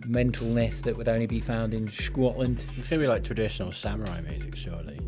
[0.00, 2.64] mentalness that would only be found in Scotland.
[2.76, 5.00] It's gonna be like traditional samurai music, surely.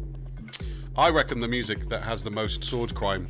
[0.96, 3.28] I reckon the music that has the most sword crime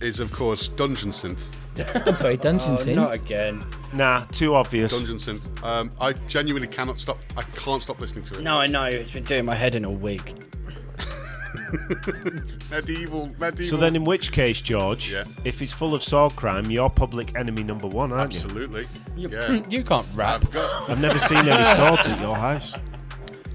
[0.00, 1.40] is, of course, Dungeon Synth.
[2.06, 2.94] I'm sorry, Dungeon Oh, Synth.
[2.96, 3.62] not again.
[3.94, 4.92] Nah, too obvious.
[4.98, 5.64] Dungeon Synth.
[5.64, 7.18] Um, I genuinely cannot stop.
[7.36, 8.42] I can't stop listening to it.
[8.42, 8.84] No, I know.
[8.84, 10.34] It's been doing my head in all week.
[12.70, 13.64] medieval, medieval.
[13.66, 15.24] So then, in which case, George, Yeah.
[15.44, 18.40] if it's full of sword crime, you're public enemy number one, aren't you?
[18.40, 18.86] absolutely.
[19.16, 19.62] You, Yeah.
[19.70, 20.42] you can't rap.
[20.42, 20.90] I've got.
[20.90, 22.74] I've never seen any swords at your house.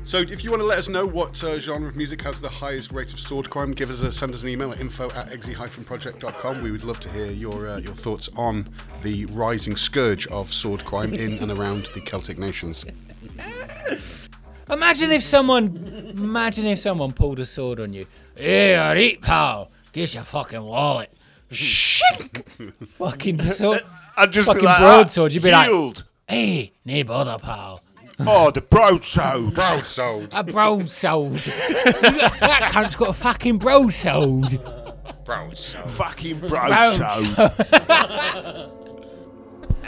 [0.08, 2.47] So if you want to let us know what uh, genre of music has the
[2.47, 5.34] highest rate of sword crime, give us a send us an email at info at
[5.34, 6.64] exe-project.com.
[6.64, 8.68] We would love to hear your uh, your thoughts on
[9.03, 12.86] the rising scourge of sword crime in and around the Celtic nations.
[14.70, 18.05] Imagine if someone, imagine if someone pulled a sword on you.
[18.36, 19.70] Hey, alright, pal.
[19.93, 21.12] Get your fucking wallet.
[21.51, 22.43] Shink.
[22.97, 23.82] fucking sword.
[24.16, 27.82] I'd just Fucking be like, broadsword, you'd be like- "Yield." Hey, no bother, pal.
[28.20, 29.53] Oh, the broadsword.
[29.53, 30.30] Broadsword.
[30.34, 31.34] A broadsword.
[31.41, 34.59] that cunt's got a fucking broadsword.
[35.26, 35.89] Broadsword.
[35.89, 37.51] Fucking broadsword.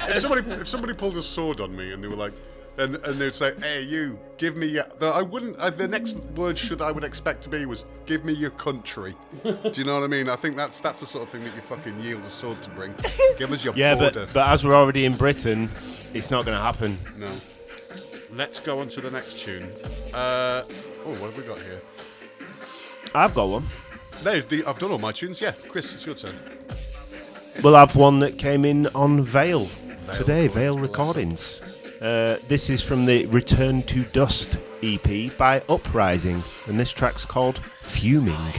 [0.08, 2.34] if somebody if somebody pulled a sword on me and they were like
[2.78, 6.16] and, and they'd say hey you give me your the, i wouldn't uh, the next
[6.36, 9.14] word should i would expect to be was give me your country
[9.44, 11.54] do you know what i mean i think that's that's the sort of thing that
[11.54, 12.94] you fucking yield a sword to bring
[13.38, 15.70] give us your Yeah, border but, but as we're already in Britain,
[16.14, 16.98] it's not going to happen.
[17.18, 17.30] no
[18.34, 19.64] let's go on to the next tune
[20.14, 20.64] uh
[21.06, 21.82] oh what have we got here
[23.16, 23.66] I've got one.
[24.24, 26.36] there the, i've done all my tunes yeah chris it's your turn
[27.64, 29.68] We'll have one that came in on Vale,
[30.14, 31.62] today, God Vale Recordings.
[32.00, 37.60] Uh, this is from the Return to Dust EP by Uprising, and this track's called
[37.82, 38.54] Fuming.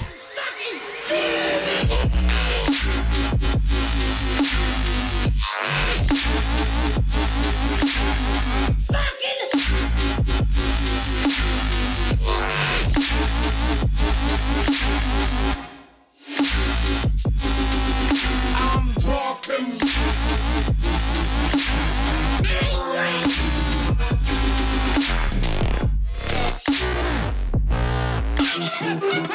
[28.83, 29.30] I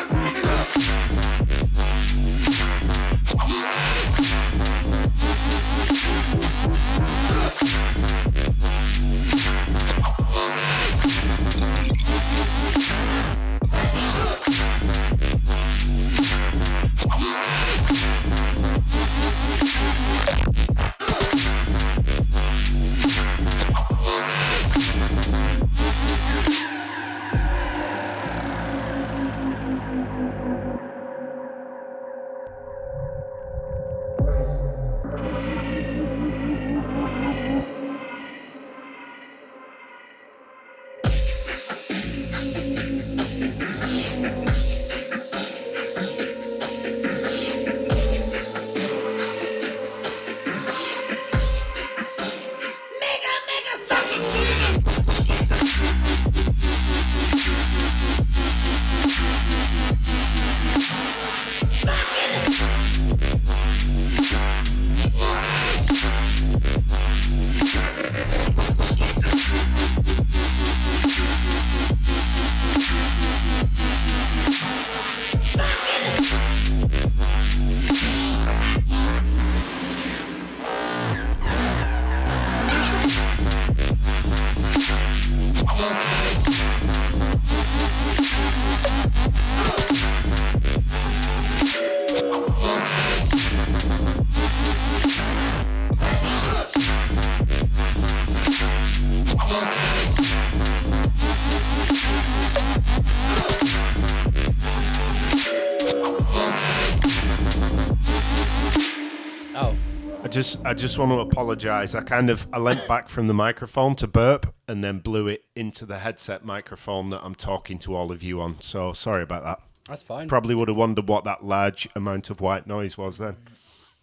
[110.35, 111.95] just, I just want to apologise.
[111.95, 115.45] I kind of, I leant back from the microphone to burp, and then blew it
[115.55, 118.59] into the headset microphone that I'm talking to all of you on.
[118.61, 119.61] So sorry about that.
[119.87, 120.27] that's fine.
[120.27, 123.37] Probably would have wondered what that large amount of white noise was then.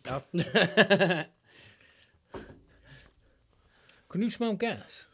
[4.09, 5.09] Can you smell gas?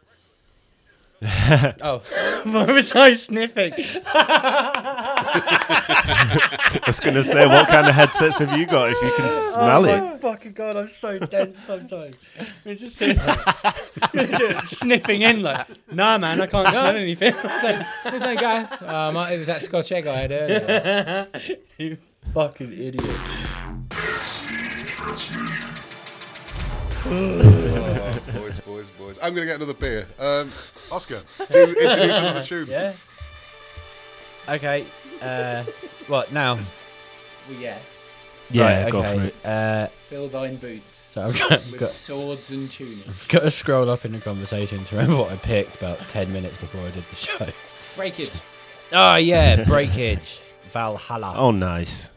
[1.22, 2.02] Oh.
[2.52, 3.72] why was I sniffing?
[4.06, 5.24] I
[6.86, 9.86] was going to say, what kind of headsets have you got if you can smell
[9.86, 10.00] oh it?
[10.00, 12.16] my fucking god, I'm so dense sometimes.
[12.64, 13.20] It's just sitting
[14.12, 17.34] there, sniffing in like, nah, man, I can't smell anything.
[17.42, 18.80] There's no gas.
[18.82, 21.28] Um, it was that Scotch egg I had earlier.
[21.78, 21.98] you
[22.32, 23.04] fucking idiot.
[27.10, 28.47] Oh,
[28.96, 29.18] boys, boys, boys.
[29.22, 30.06] I'm going to get another beer.
[30.18, 30.52] Um,
[30.90, 32.66] Oscar, do introduce another tune.
[32.68, 32.92] Yeah.
[34.48, 34.84] Okay.
[35.22, 35.62] Uh,
[36.06, 36.54] what now?
[36.54, 37.78] well, yeah.
[38.50, 39.18] Yeah, Right, go okay.
[39.18, 39.46] for it.
[39.46, 43.04] Uh, Fill thine boots so I've got, with got, swords and tunic.
[43.28, 46.56] got to scroll up in the conversation to remember what I picked about ten minutes
[46.58, 47.46] before I did the show.
[47.96, 48.30] Breakage.
[48.92, 50.40] Oh yeah, breakage.
[50.72, 51.34] Valhalla.
[51.36, 52.10] Oh, nice.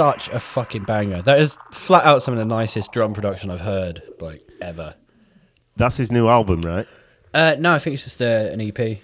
[0.00, 1.20] Such a fucking banger.
[1.20, 4.94] That is flat out some of the nicest drum production I've heard, like ever.
[5.76, 6.86] That's his new album, right?
[7.34, 8.98] Uh, no, I think it's just uh, an EP.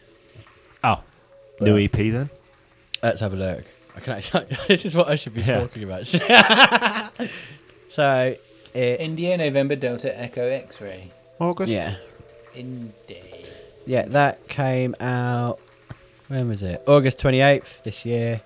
[0.83, 1.03] Oh,
[1.61, 2.31] new EP then.
[3.03, 3.65] Let's have a look.
[3.95, 4.47] I can actually.
[4.69, 5.61] this is what I should be Yeah.
[5.61, 6.07] talking about.
[7.91, 8.35] so,
[8.73, 11.13] it, India, November, Delta, Echo, X-ray.
[11.39, 11.75] August.
[11.75, 11.97] yeah,
[12.55, 13.23] India.
[13.85, 15.59] yeah, that came out.
[16.29, 16.83] When was it?
[16.89, 18.41] August twenty eighth this year.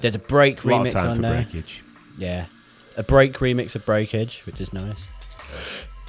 [0.00, 1.32] There's a break A lot remix of time on for there.
[1.42, 1.82] breakage.
[2.18, 2.46] Yeah,
[2.96, 5.06] a break remix of Breakage, which is nice.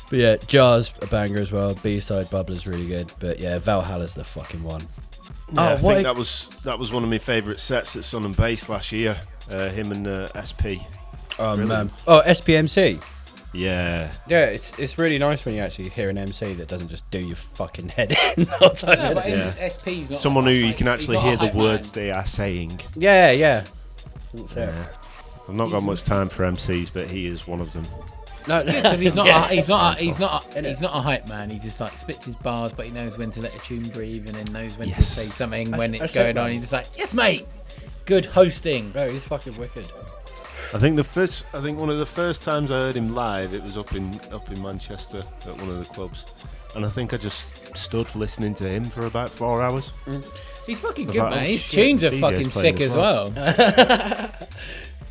[0.10, 1.76] But yeah, Jars a banger as well.
[1.84, 3.12] B side Bubbler's really good.
[3.20, 4.82] But yeah, Valhalla's the fucking one.
[5.54, 8.04] Yeah, Oh, I think a- that was that was one of my favourite sets at
[8.04, 9.16] Sun and Bass last year.
[9.52, 10.82] Uh, him and uh, SP.
[11.40, 11.68] Oh Brilliant.
[11.70, 11.92] man.
[12.08, 13.02] Oh SPMC.
[13.52, 17.10] Yeah, Yeah, it's it's really nice when you actually hear an MC that doesn't just
[17.10, 18.96] do your fucking head in the.
[19.00, 19.70] No, but Yeah.
[19.70, 22.06] SP's not someone who you can actually hear the words man.
[22.06, 22.80] they are saying.
[22.96, 23.64] Yeah, yeah.
[24.54, 24.74] So-
[25.48, 27.84] I've not got much time for MCs, but he is one of them.
[28.48, 29.26] No, Yeah, 'cause he's not.
[29.26, 29.46] Yeah.
[29.50, 30.00] a, he's not.
[30.00, 30.56] A, he's not.
[30.56, 31.50] A, he's not a hype man.
[31.50, 34.28] He just like spits his bars, but he knows when to let a tune breathe,
[34.28, 36.44] and then knows when to say something I when s- it's I going on.
[36.46, 36.52] that.
[36.54, 37.48] He's just like, yes, mate.
[38.06, 38.92] Good hosting.
[38.92, 39.92] Bro, he's fucking wicked.
[40.72, 43.54] I think the first, I think one of the first times I heard him live,
[43.54, 46.26] it was up in up in Manchester at one of the clubs,
[46.76, 49.92] and I think I just stood listening to him for about four hours.
[50.06, 50.24] Mm.
[50.68, 51.40] He's fucking good, like, man.
[51.40, 53.32] oh, His shit, tunes are DJ's fucking sick as as well.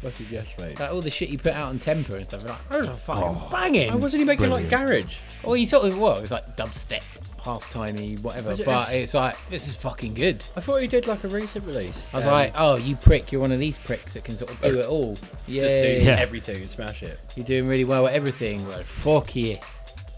[0.02, 0.78] Fucking yes, mate.
[0.78, 2.44] like all the shit he put out on Temper and stuff.
[2.46, 3.88] Like, those are fucking oh, banging.
[3.88, 4.70] Why wasn't he making Brilliant.
[4.70, 5.16] like garage?
[5.42, 7.02] Or he sort of well, it was like dubstep,
[7.44, 8.52] half timey, whatever.
[8.52, 10.42] It- But it's like this is fucking good.
[10.56, 12.08] I thought he did like a recent release.
[12.12, 14.50] I was Um, like, oh, you prick, you're one of these pricks that can sort
[14.50, 15.14] of do it all.
[15.14, 16.16] just Yeah, do Yeah.
[16.18, 17.18] everything and smash it.
[17.36, 18.66] you're doing really well at everything.
[18.68, 19.56] Like, fuck you.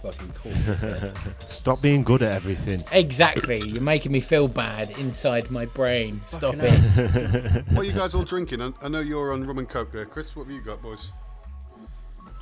[0.02, 1.12] Fucking cool.
[1.40, 2.82] Stop being good at everything.
[2.90, 3.60] Exactly.
[3.68, 6.22] You're making me feel bad inside my brain.
[6.28, 7.64] Stop it.
[7.72, 8.62] What are you guys all drinking?
[8.62, 10.34] I, I know you're on rum and coke there, Chris.
[10.34, 11.10] What have you got, boys?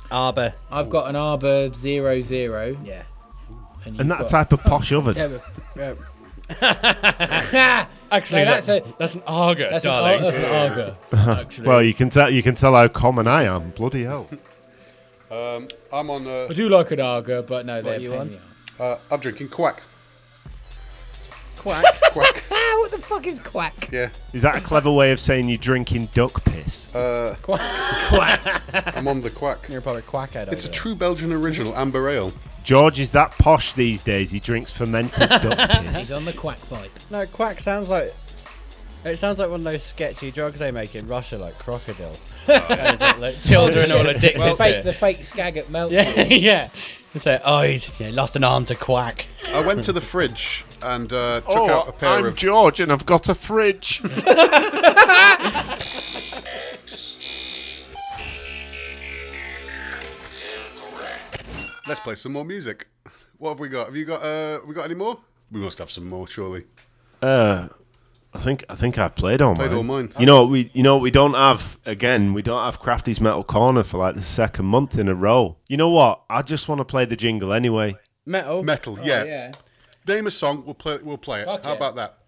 [0.09, 0.53] Arbor.
[0.71, 2.77] I've got an Arbor Zero Zero.
[2.83, 3.03] Yeah.
[3.85, 5.15] And, And that got- type of posh oven.
[5.15, 5.27] Yeah,
[5.75, 5.97] but,
[6.61, 7.85] yeah.
[8.11, 10.15] Actually, No, that's a that's an Arga, that's an, darling.
[10.25, 10.97] Ar- that's an Argo.
[11.41, 13.69] Actually, Well, you can tell you can tell how common I am.
[13.71, 14.27] Bloody hell.
[15.29, 16.27] Um, I'm on.
[16.27, 18.27] I do like an Argo, but no, they're are you on?
[18.27, 18.39] in the
[18.83, 18.99] arse.
[18.99, 19.81] uh, I'm drinking Kwak.
[21.57, 21.83] Kwak.
[22.13, 22.43] Kwak.
[22.51, 23.91] ah, what the fuck is Kwak?
[23.91, 24.09] Yeah.
[24.33, 26.93] Is that a clever way of saying you're drinking duck piss?
[26.95, 27.59] Uh, Kwak.
[28.97, 29.69] I'm on the Kwak.
[29.69, 30.51] You're probably quackhead.
[30.51, 32.31] It's a over true Belgian original amber ale.
[32.69, 34.29] George is that posh these days.
[34.29, 35.97] He drinks fermented duck piss.
[35.97, 36.91] He's on the quack pipe.
[37.09, 38.13] No, quack sounds like.
[39.03, 42.15] It sounds like one of those sketchy drugs they make in Russia, like crocodile.
[42.47, 42.61] And
[42.93, 44.83] it's like, like, children all addicted the, to fake, it.
[44.83, 45.91] the fake skaggot melt.
[45.91, 46.69] Yeah, yeah.
[47.15, 49.25] It's like, oh, he's yeah, lost an arm to quack.
[49.51, 52.35] I went to the fridge and uh, took Oh, out a pair I'm of.
[52.35, 53.99] George and I've got a fridge.
[61.89, 62.87] Let's play some more music.
[63.39, 63.87] What have we got?
[63.87, 64.21] Have you got?
[64.21, 65.17] Uh, we got any more?
[65.51, 66.65] We must have some more, surely.
[67.19, 67.67] Uh,
[68.31, 69.77] I think I think I've played all Played mine.
[69.77, 70.13] all mine.
[70.19, 72.33] You know we you know we don't have again.
[72.35, 75.57] We don't have Krafty's Metal Corner for like the second month in a row.
[75.67, 76.21] You know what?
[76.29, 77.95] I just want to play the jingle anyway.
[78.23, 78.61] Metal.
[78.61, 79.21] Metal, yeah.
[79.23, 79.51] Oh, yeah.
[80.07, 80.63] Name a song.
[80.65, 80.99] We'll play.
[81.01, 81.45] We'll play it.
[81.45, 81.77] Fuck How it.
[81.77, 82.19] about that?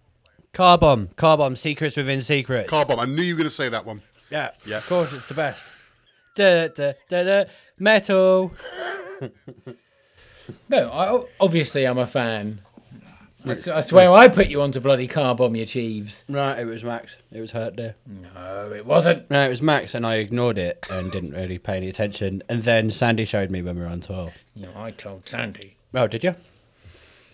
[0.52, 1.08] Car bomb.
[1.14, 1.54] Car bomb.
[1.54, 2.68] Secrets within secrets.
[2.68, 2.98] Car bomb.
[2.98, 4.02] I knew you were going to say that one.
[4.28, 4.50] yeah.
[4.66, 4.78] Yeah.
[4.78, 5.62] Of course, it's the best.
[6.34, 7.44] Da, da, da, da.
[7.78, 8.52] Metal.
[10.68, 12.60] No, I, obviously I'm a fan.
[13.44, 16.24] I, s- I swear I put you onto bloody car bomb, your Chiefs.
[16.28, 17.16] Right, it was Max.
[17.30, 17.96] It was hurt there.
[18.06, 19.30] No, it wasn't.
[19.30, 22.42] No, it was Max, and I ignored it and didn't really pay any attention.
[22.48, 24.32] And then Sandy showed me when we were on tour.
[24.56, 25.76] No, I told Sandy.
[25.94, 26.34] Oh, did you?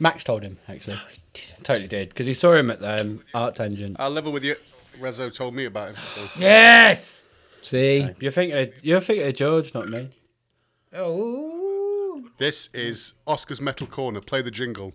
[0.01, 0.99] Max told him actually.
[1.63, 3.97] Totally did because he saw him at the um, ArcTanGent.
[3.99, 4.57] I'll level with you.
[5.01, 5.97] Reso told me about it.
[6.15, 6.29] So.
[6.39, 7.23] Yes.
[7.63, 8.09] See.
[8.21, 10.11] You're thinking of, you're thinking of George, not me.
[10.93, 12.25] Oh.
[12.39, 14.21] This is Oscar's Metal Corner.
[14.21, 14.95] Play the jingle.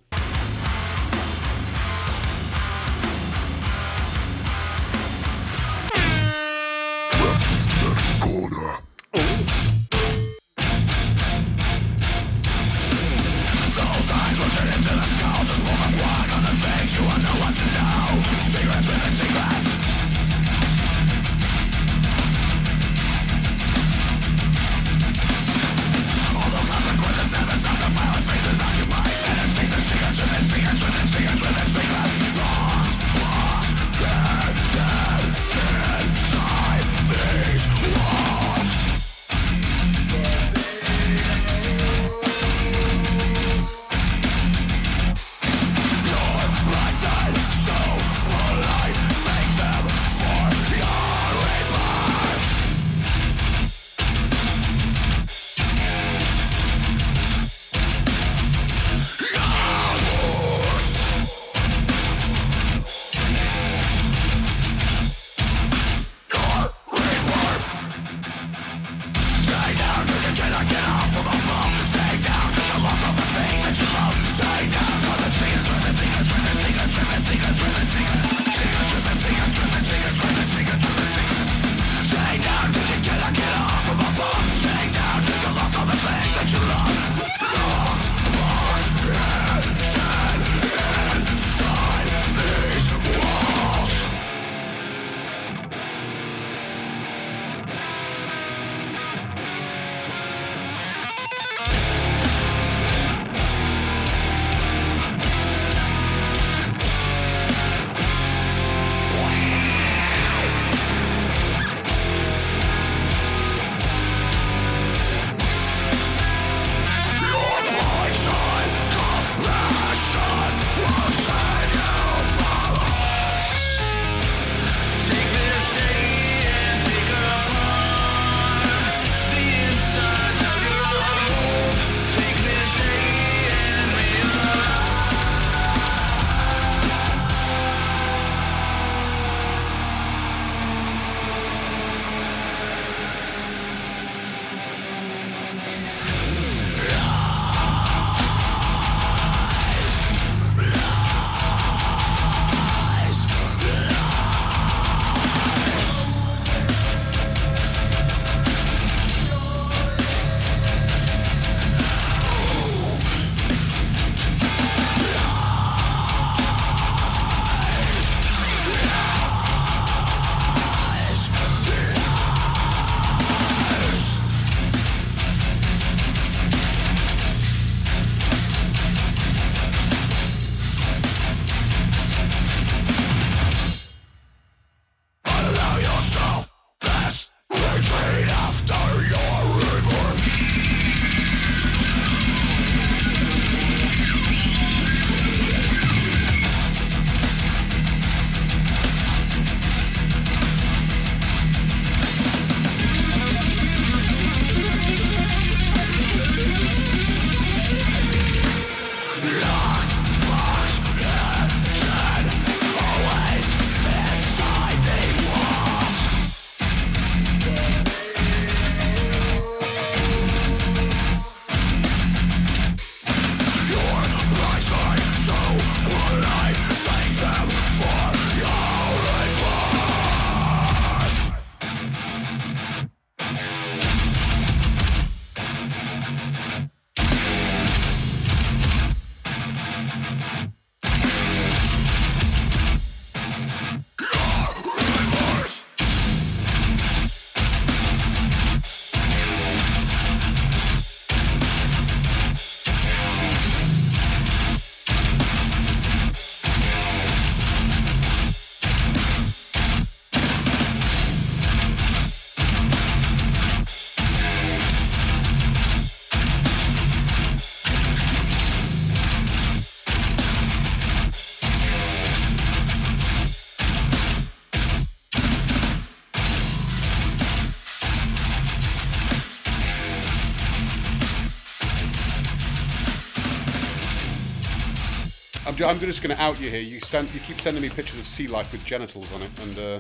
[285.65, 286.59] I'm, just going to out you here.
[286.59, 289.57] You stand, you keep sending me pictures of sea life with genitals on it, and
[289.59, 289.79] uh,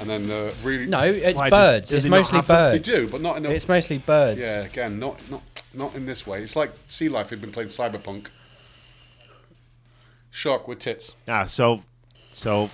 [0.00, 1.88] and then uh, really No, it's Why, does- birds.
[1.90, 2.72] do it's they not mostly have them?
[2.72, 4.40] they do, but not in a, It's mostly birds.
[4.40, 4.60] yeah.
[4.62, 5.42] Again, not not
[5.74, 6.42] not in this way.
[6.42, 8.28] It's like sea life had been playing cyberpunk.
[10.30, 11.14] Shark with tits.
[11.28, 11.82] Ah, so
[12.30, 12.70] so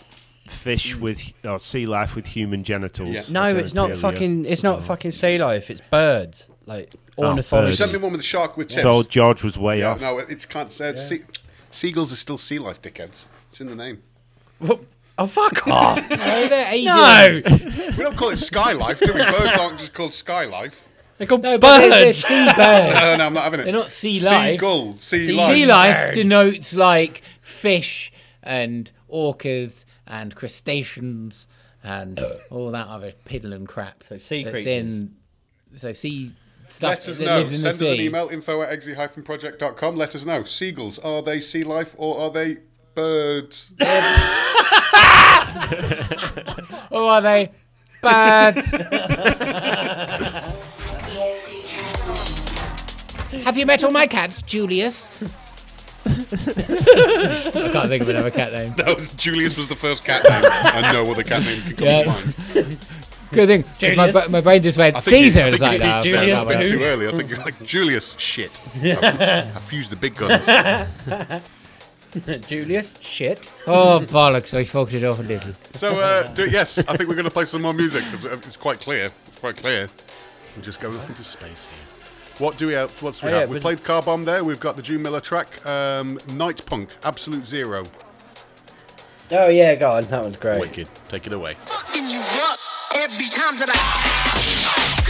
[0.49, 3.11] fish with or sea life with human genitals.
[3.11, 3.23] Yeah.
[3.31, 4.01] No, it's not genitalia.
[4.01, 4.45] fucking.
[4.45, 5.71] It's not fucking sea life.
[5.71, 6.49] It's birds.
[6.67, 7.75] Like Oh, You ornithology.
[7.77, 8.83] sent me one with a shark with tits.
[8.83, 10.01] So George was way yeah, off.
[10.01, 10.69] no, it's can't.
[10.81, 11.23] Uh, sea,
[11.71, 13.27] seagulls are still sea life, dickheads.
[13.49, 14.03] It's in the name.
[15.19, 15.73] oh fuck oh.
[15.73, 16.11] off!
[16.11, 16.17] No,
[16.49, 16.85] they're avian.
[16.87, 17.41] no,
[17.97, 19.21] We don't call it sky life, do we?
[19.25, 20.87] Birds aren't just called sky life.
[21.17, 22.19] they're called No, but they're, they're birds.
[22.25, 22.59] sea birds.
[22.59, 23.65] No, no, I'm not having it.
[23.65, 24.51] They're not sea life.
[24.53, 25.55] Seagull, sea, Sea life.
[25.55, 26.15] Sea life Bird.
[26.15, 28.13] denotes like fish
[28.43, 31.47] and orcas and crustaceans
[31.83, 34.03] and all that other piddle and crap.
[34.03, 34.67] So sea that's creatures.
[34.67, 35.15] in
[35.77, 36.33] so sea
[36.69, 37.39] stuff Let us that know.
[37.39, 39.97] lives in Send the us an email, info at exe-project.com.
[39.97, 40.45] Let us know.
[40.45, 42.59] Seagulls, are they sea life or are they
[42.95, 43.71] birds?
[46.91, 47.51] Or are they
[48.01, 48.67] birds?
[53.45, 55.09] Have you met all my cats, Julius?
[56.07, 56.11] I
[57.73, 58.73] can't think of another cat name.
[58.77, 60.45] That was Julius was the first cat name,
[60.75, 62.03] and no other cat name can come Yeah.
[62.03, 62.09] to
[62.65, 62.79] mind.
[63.31, 63.65] Good thing.
[63.97, 64.29] My, Julius?
[64.31, 65.39] my brain just went I think Caesar.
[65.41, 66.05] you, I It's think like you that.
[66.05, 67.09] need Julius a bit too early.
[67.09, 68.17] I think you're like Julius.
[68.19, 68.61] Shit.
[68.77, 69.05] I've,
[69.57, 70.47] I've used the big guns.
[72.49, 73.39] Julius, shit.
[73.67, 74.57] Oh bollocks!
[74.57, 75.53] I fucked it up a little.
[75.75, 78.57] So uh, do, yes, I think we're going to play some more music because it's
[78.57, 79.05] quite clear.
[79.27, 79.89] It's quite clear.
[80.57, 82.47] We'll just going off into space here.
[82.47, 82.91] What do we have?
[83.03, 83.51] What's we Oh, yeah, have?
[83.51, 84.43] We but- played Car Bomb there.
[84.43, 87.85] We've got the June Miller track, um, Nitepunk, Absolute Zero.
[89.31, 90.05] Oh yeah, go on.
[90.05, 90.61] That one's great.
[90.61, 90.89] Wicked.
[91.09, 91.53] Take it away.
[91.55, 92.59] fucking you up
[93.03, 95.08] every time that I.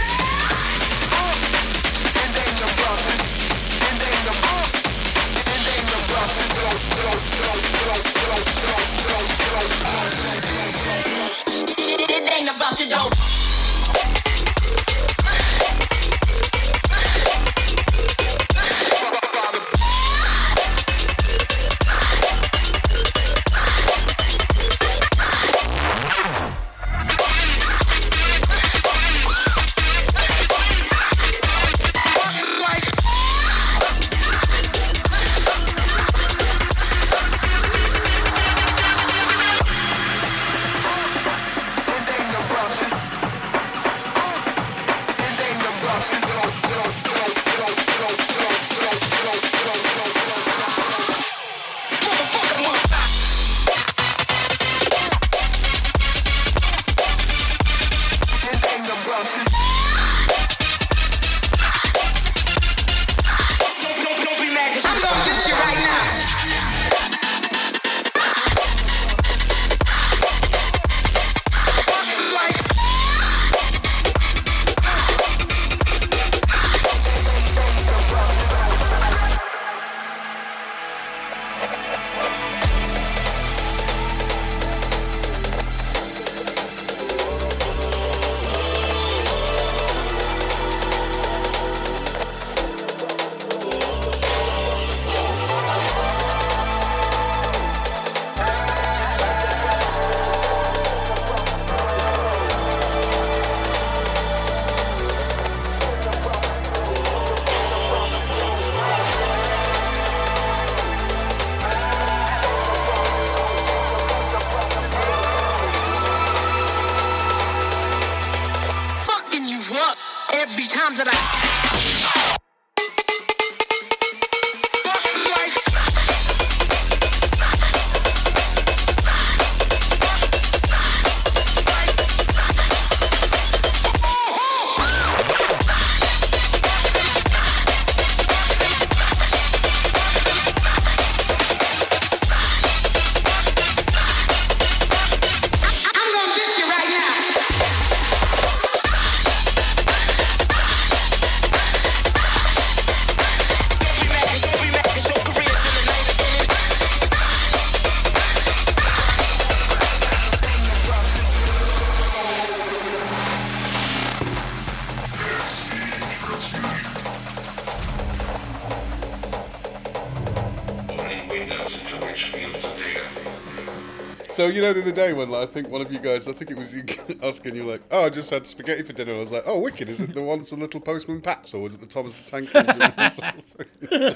[174.49, 176.32] So you know the other day when like, I think one of you guys, I
[176.32, 176.82] think it was you
[177.22, 179.14] asking you like, oh, I just had spaghetti for dinner.
[179.14, 179.90] I was like, oh, wicked.
[179.90, 182.55] Is it the ones the little postman Pats or was it the Thomas the Tank
[182.55, 182.94] Engine?
[182.96, 183.78] or something?
[183.90, 184.14] realised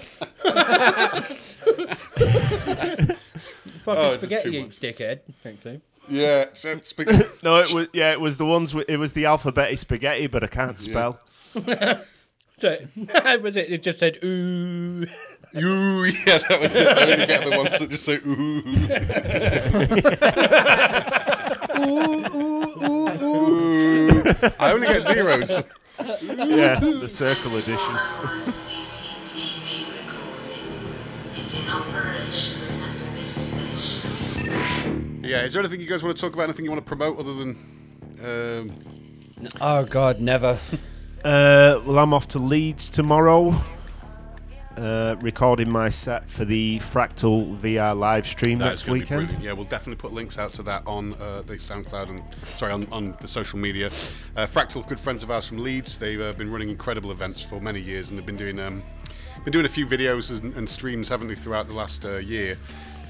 [3.87, 4.81] oh, it's too spaghetti, you much.
[4.81, 5.21] dickhead.
[5.43, 5.83] Thanks, Lou.
[6.09, 7.13] Yeah, so sp-
[7.43, 8.75] No, it was yeah, it was the ones.
[8.75, 11.21] With, it was the alphabetic spaghetti, but I can't spell.
[11.53, 12.79] So,
[13.43, 13.71] was it?
[13.71, 15.07] It just said ooh.
[15.57, 16.87] Ooh, yeah, that was it.
[16.87, 18.63] I only get the ones that just say ooh.
[21.79, 22.27] ooh,
[22.85, 24.23] ooh, ooh.
[24.59, 25.51] I only get zeros.
[26.23, 27.77] Yeah, the circle edition.
[28.57, 33.33] CCTV recording is in operation at this
[34.39, 35.21] station.
[35.25, 36.45] Yeah, is there anything you guys want to talk about?
[36.45, 37.57] Anything you want to promote other than?
[38.25, 38.73] Um,
[39.61, 40.59] Oh God, never.
[41.25, 43.55] Uh, well, I'm off to Leeds tomorrow,
[44.77, 49.17] uh, recording my set for the Fractal VR live stream That's next going to be
[49.21, 49.43] weekend.
[49.43, 52.23] Yeah, we'll definitely put links out to that on uh, the SoundCloud and
[52.57, 53.89] sorry on, on the social media.
[54.37, 55.99] Uh, Fractal, good friends of ours from Leeds.
[55.99, 58.83] They've uh, been running incredible events for many years, and they've been doing um,
[59.45, 62.57] been doing a few videos and, and streams, haven't they, throughout the last uh, year.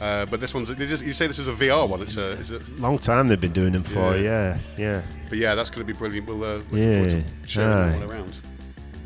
[0.01, 2.03] Uh, but this one's they just, you say this is a VR one.
[2.03, 4.17] It's a, it's a Long time they've been doing them for.
[4.17, 4.59] Yeah.
[4.77, 6.27] Yeah, yeah, but yeah, that's going to be brilliant.
[6.27, 8.05] We'll uh, Yeah, forward to sharing them aye.
[8.05, 8.41] all around.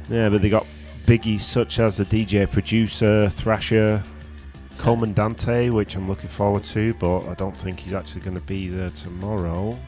[0.08, 0.28] yeah.
[0.30, 0.66] But they got
[1.06, 4.02] biggies such as the DJ producer Thrasher.
[4.78, 8.42] Coleman Dante, which I'm looking forward to, but I don't think he's actually going to
[8.42, 9.78] be there tomorrow.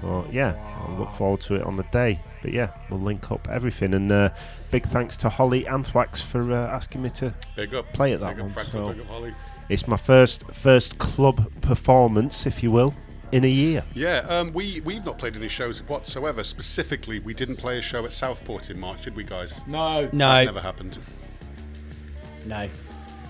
[0.00, 2.20] But yeah, I'll look forward to it on the day.
[2.42, 3.94] But yeah, we'll link up everything.
[3.94, 4.30] And uh,
[4.70, 7.34] big thanks to Holly Anthwax for uh, asking me to.
[7.92, 9.34] Play it that big one, Fractal, so- big up Holly.
[9.68, 12.94] It's my first first club performance, if you will,
[13.32, 13.84] in a year.
[13.94, 16.42] Yeah, um, we we've not played any shows whatsoever.
[16.44, 19.62] Specifically, we didn't play a show at Southport in March, did we, guys?
[19.66, 20.98] No, No, Never happened.
[22.44, 22.68] no.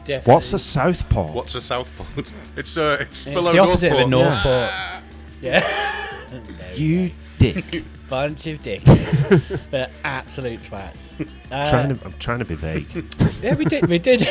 [0.05, 0.33] definitely.
[0.35, 1.33] What's a Southpaw?
[1.33, 2.33] What's a Southport?
[2.57, 4.45] It's uh, it's It's below the opposite of a Northport.
[4.45, 4.71] Northport.
[5.41, 6.03] Yeah.
[6.75, 7.85] You dick.
[8.11, 8.85] Bunch of dicks.
[9.71, 11.27] They're absolute twats.
[11.51, 12.93] Uh, trying to, I'm trying to be vague.
[13.43, 13.87] yeah, we did.
[13.89, 14.29] We did.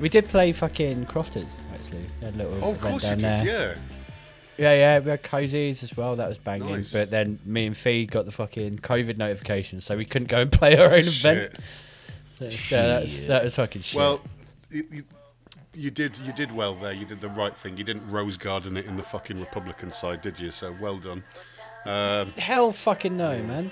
[0.00, 2.04] we did play fucking Crofters actually.
[2.20, 3.20] We a little Oh, of course you did.
[3.20, 3.44] there.
[3.44, 3.74] Yeah.
[4.60, 6.16] Yeah, yeah, we had cozies as well.
[6.16, 6.68] That was banging.
[6.68, 6.92] Nice.
[6.92, 10.52] But then me and Fee got the fucking COVID notification, so we couldn't go and
[10.52, 11.54] play our own event.
[12.38, 12.52] Shit.
[12.52, 13.96] So, yeah, that was, that was fucking shit.
[13.96, 14.20] Well,
[14.70, 15.04] you, you,
[15.74, 16.92] you did you did well there.
[16.92, 17.78] You did the right thing.
[17.78, 20.50] You didn't rose garden it in the fucking Republican side, did you?
[20.50, 21.24] So well done.
[21.86, 23.70] Um, hell, fucking no, man.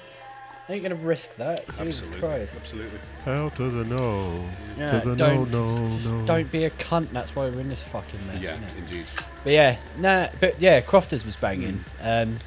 [0.69, 1.66] I Ain't gonna risk that.
[1.66, 2.55] Jesus absolutely, Christ.
[2.56, 2.98] absolutely.
[3.24, 4.48] Hell to the no.
[4.77, 6.27] Yeah, to the don't- no, no, no.
[6.27, 7.10] Don't be a cunt.
[7.12, 8.43] That's why we're in this fucking mess.
[8.43, 8.77] Yeah, innit?
[8.78, 9.06] indeed.
[9.48, 10.28] But yeah, nah.
[10.40, 11.82] But yeah, Crofters was banging.
[12.02, 12.38] Um,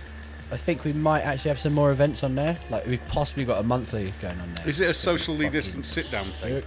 [0.52, 2.60] I think we might actually have some more events on there.
[2.70, 4.70] Like we've possibly got a monthly going on there.
[4.70, 6.62] Is it a socially distanced sit down thing?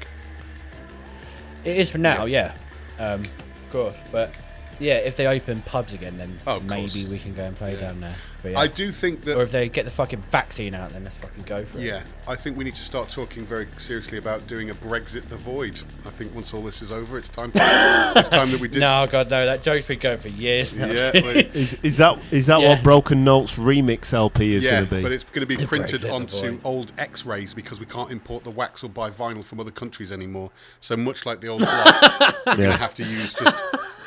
[1.63, 2.53] It is for now, yeah.
[2.99, 4.35] Um, of course, but
[4.79, 7.07] yeah, if they open pubs again, then Oh, of maybe course.
[7.09, 7.81] we can go and play Yeah.
[7.81, 8.15] down there.
[8.43, 8.61] But yeah.
[8.61, 11.45] I do think that or if they get the fucking vaccine out, then let's fucking
[11.45, 11.85] go for it.
[11.85, 15.37] Yeah, I think we need to start talking very seriously about doing a Brexit the
[15.39, 15.81] Void.
[16.05, 17.53] I think once all this is over, it's time.
[17.55, 18.81] it's time that we did.
[18.81, 19.47] No, God, no.
[19.47, 20.87] That joke's been going for years now.
[20.89, 21.55] Yeah, wait.
[21.57, 22.69] Is, is that is that Yeah.
[22.75, 25.03] what Broken Notes remix LP is yeah, going to be?
[25.03, 26.61] but it's going to be printed Brexit the onto Void.
[26.65, 30.51] old X-rays because we can't import the wax or buy vinyl from other countries anymore.
[30.81, 33.57] So much like the old block, we're going to have to use just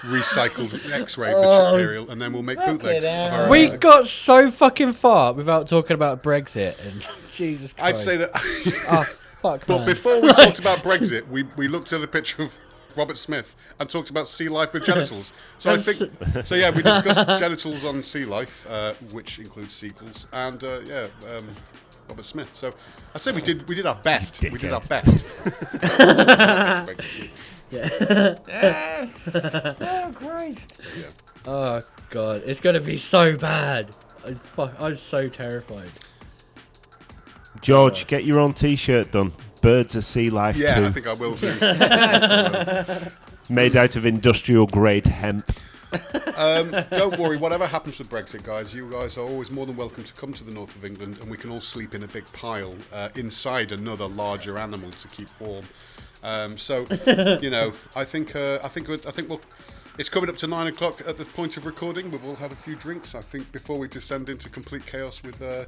[0.02, 3.04] recycled X-ray material, and then we'll make bootlegs.
[3.06, 7.88] of our own We got so fucking far without talking about Brexit and Jesus Christ.
[7.90, 8.32] I'd say that.
[8.90, 9.86] Oh fuck, But man.
[9.86, 12.58] before we talked about Brexit, we, we looked at a picture of
[12.96, 15.32] Robert Smith and talked about sea life with genitals.
[15.60, 16.12] So I think,
[16.46, 21.06] so yeah, we discussed genitals on sea life, uh, which includes sequels, and uh, yeah,
[21.36, 21.48] um,
[22.10, 22.52] Robert Smith.
[22.56, 22.74] So
[23.14, 24.42] I'd say we did we did our best.
[24.42, 25.26] We did our best.
[27.74, 28.36] Oh
[30.16, 30.82] Christ.
[30.98, 31.10] Yeah.
[31.46, 33.96] Oh god, it's gonna be so bad.
[34.26, 35.90] I, fuck, I'm so terrified.
[37.62, 39.34] George, get your own T-shirt done.
[39.62, 41.54] Birds of Sea Life yeah, too, I think I will do.
[43.54, 45.52] made out of industrial grade hemp.
[46.36, 50.04] Um, don't worry, whatever happens with Brexit, guys, you guys are always more than welcome
[50.04, 52.26] to come to the north of England, and we can all sleep in a big
[52.34, 55.66] pile uh, inside another larger animal to keep warm.
[56.28, 56.86] Um, so,
[57.42, 59.42] you know, I think uh, I think I think we'll.
[59.98, 62.12] It's coming up to nine o'clock at the point of recording.
[62.12, 63.16] We've all had a few drinks.
[63.16, 65.42] I think before we descend into complete chaos with.
[65.42, 65.66] Uh,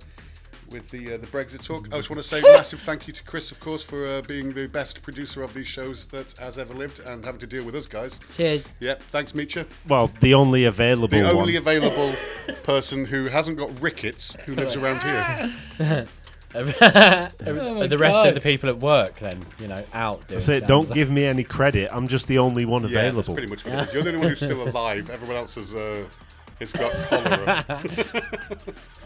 [0.71, 3.23] with the uh, the Brexit talk, I just want to say massive thank you to
[3.23, 6.75] Chris, of course, for uh, being the best producer of these shows that has ever
[6.75, 8.19] lived and having to deal with us guys.
[8.37, 8.67] Cheers.
[8.79, 9.65] Yep, thanks, Meecha.
[9.87, 11.35] Well, the only available The one.
[11.37, 12.13] only available
[12.63, 16.05] person who hasn't got rickets who lives around here.
[16.53, 18.27] And my the rest God.
[18.29, 20.19] of the people at work, then you know, out.
[20.27, 20.67] Doing That's it.
[20.67, 20.95] Don't sounds.
[20.95, 21.89] give me any credit.
[21.91, 23.33] I'm just the only one Yeah, that's available.
[23.35, 23.93] pretty much what it is.
[23.93, 25.09] You're the only one who's still alive.
[25.09, 26.05] Everyone else has, uh,
[26.59, 27.65] has got cholera.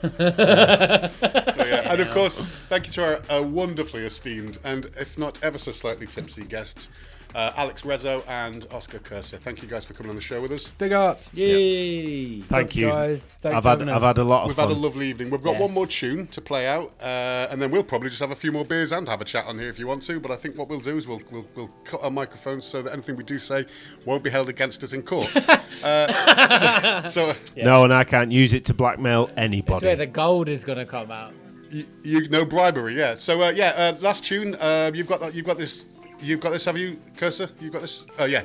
[0.18, 5.40] But yeah, And of course, thank you to our uh, wonderfully esteemed and, if not
[5.44, 6.90] ever so slightly tipsy guests.
[7.36, 9.40] Uh, Alex Reso and Oscar Kursa.
[9.40, 10.72] Thank you guys for coming on the show with us.
[10.78, 11.20] Big up.
[11.34, 12.42] Yay!
[12.42, 12.90] Thank you.
[12.90, 13.26] guys.
[13.42, 14.68] Thanks I've for had I've had a lot of We've fun.
[14.68, 15.30] had a lovely evening.
[15.32, 15.62] We've got Yeah.
[15.62, 18.52] one more tune to play out, uh, and then we'll probably just have a few
[18.52, 20.20] more beers and have a chat on here if you want to.
[20.20, 22.94] But I think what we'll do is we'll we'll, we'll cut our microphones so that
[22.94, 23.66] anything we do say
[24.06, 25.32] won't be held against us in court.
[25.84, 29.74] uh, so, so No, and I can't use it to blackmail anybody.
[29.74, 31.34] That's where the gold is gonna come out.
[31.72, 33.16] you, you no bribery, yeah.
[33.16, 34.56] So uh, yeah, uh, last tune.
[34.56, 35.34] Uh, you've got that.
[35.34, 35.86] You've got this.
[36.24, 36.66] You've got this.
[36.66, 37.50] Have you, Kursa?
[37.60, 38.06] You've got this.
[38.18, 38.44] Oh yeah.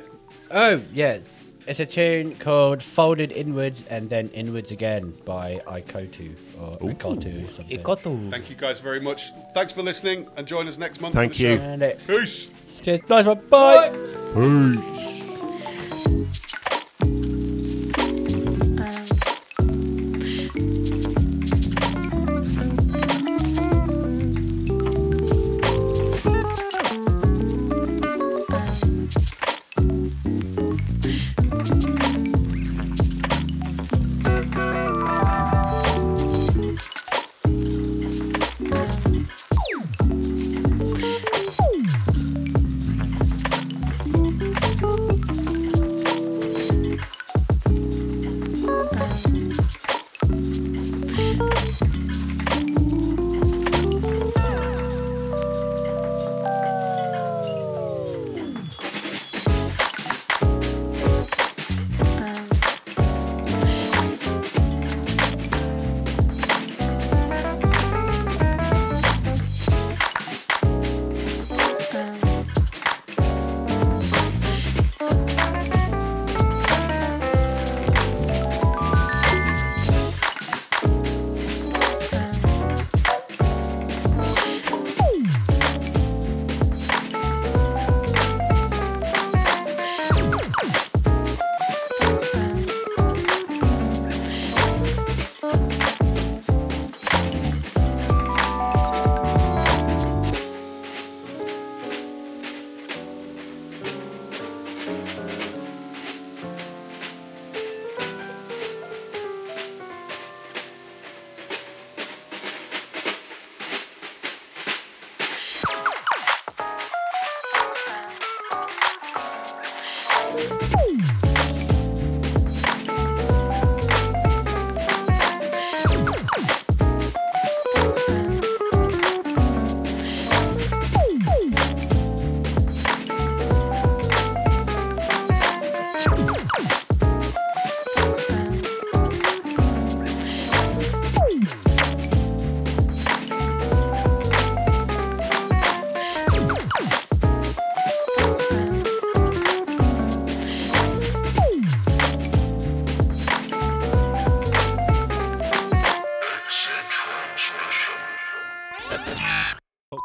[0.51, 1.19] Oh, yeah.
[1.67, 7.51] It's a tune called Folded Inwards and Then Inwards Again by Ikotu or Ikotu or
[7.51, 7.79] something.
[7.79, 8.29] Ikotu.
[8.31, 9.31] Thank you guys very much.
[9.53, 11.13] Thanks for listening, and join us next month.
[11.13, 11.57] for Thank the you.
[11.57, 11.63] show.
[11.63, 12.47] And it, Peace.
[12.81, 13.07] cheers.
[13.07, 13.39] Nice one.
[13.49, 13.95] Bye.
[14.33, 15.19] Peace.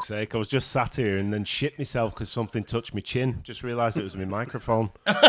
[0.04, 3.00] Fuck's sake, I was just sat here and then shit myself because something touched my
[3.00, 3.40] chin.
[3.42, 4.90] Just realised it was my microphone.
[5.06, 5.22] Have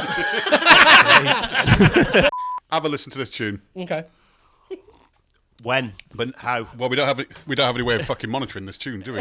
[2.84, 3.61] a listen to this tune.
[3.77, 4.03] Okay.
[5.64, 5.93] When?
[6.14, 6.68] But How?
[6.77, 8.99] Well, we don't have any, we don't have any way of fucking monitoring this tune,
[8.99, 9.19] do we?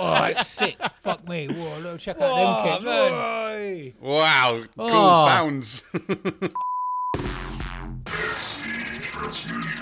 [0.00, 0.76] Oh, it's sick.
[1.04, 1.46] Fuck me.
[1.46, 2.88] Whoa, look, check out them kids.
[2.88, 3.94] Oi.
[4.00, 5.26] Wow, cool Oh.
[5.28, 5.84] sounds.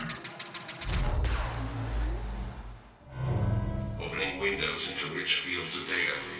[4.51, 6.40] windows into rich fields of data.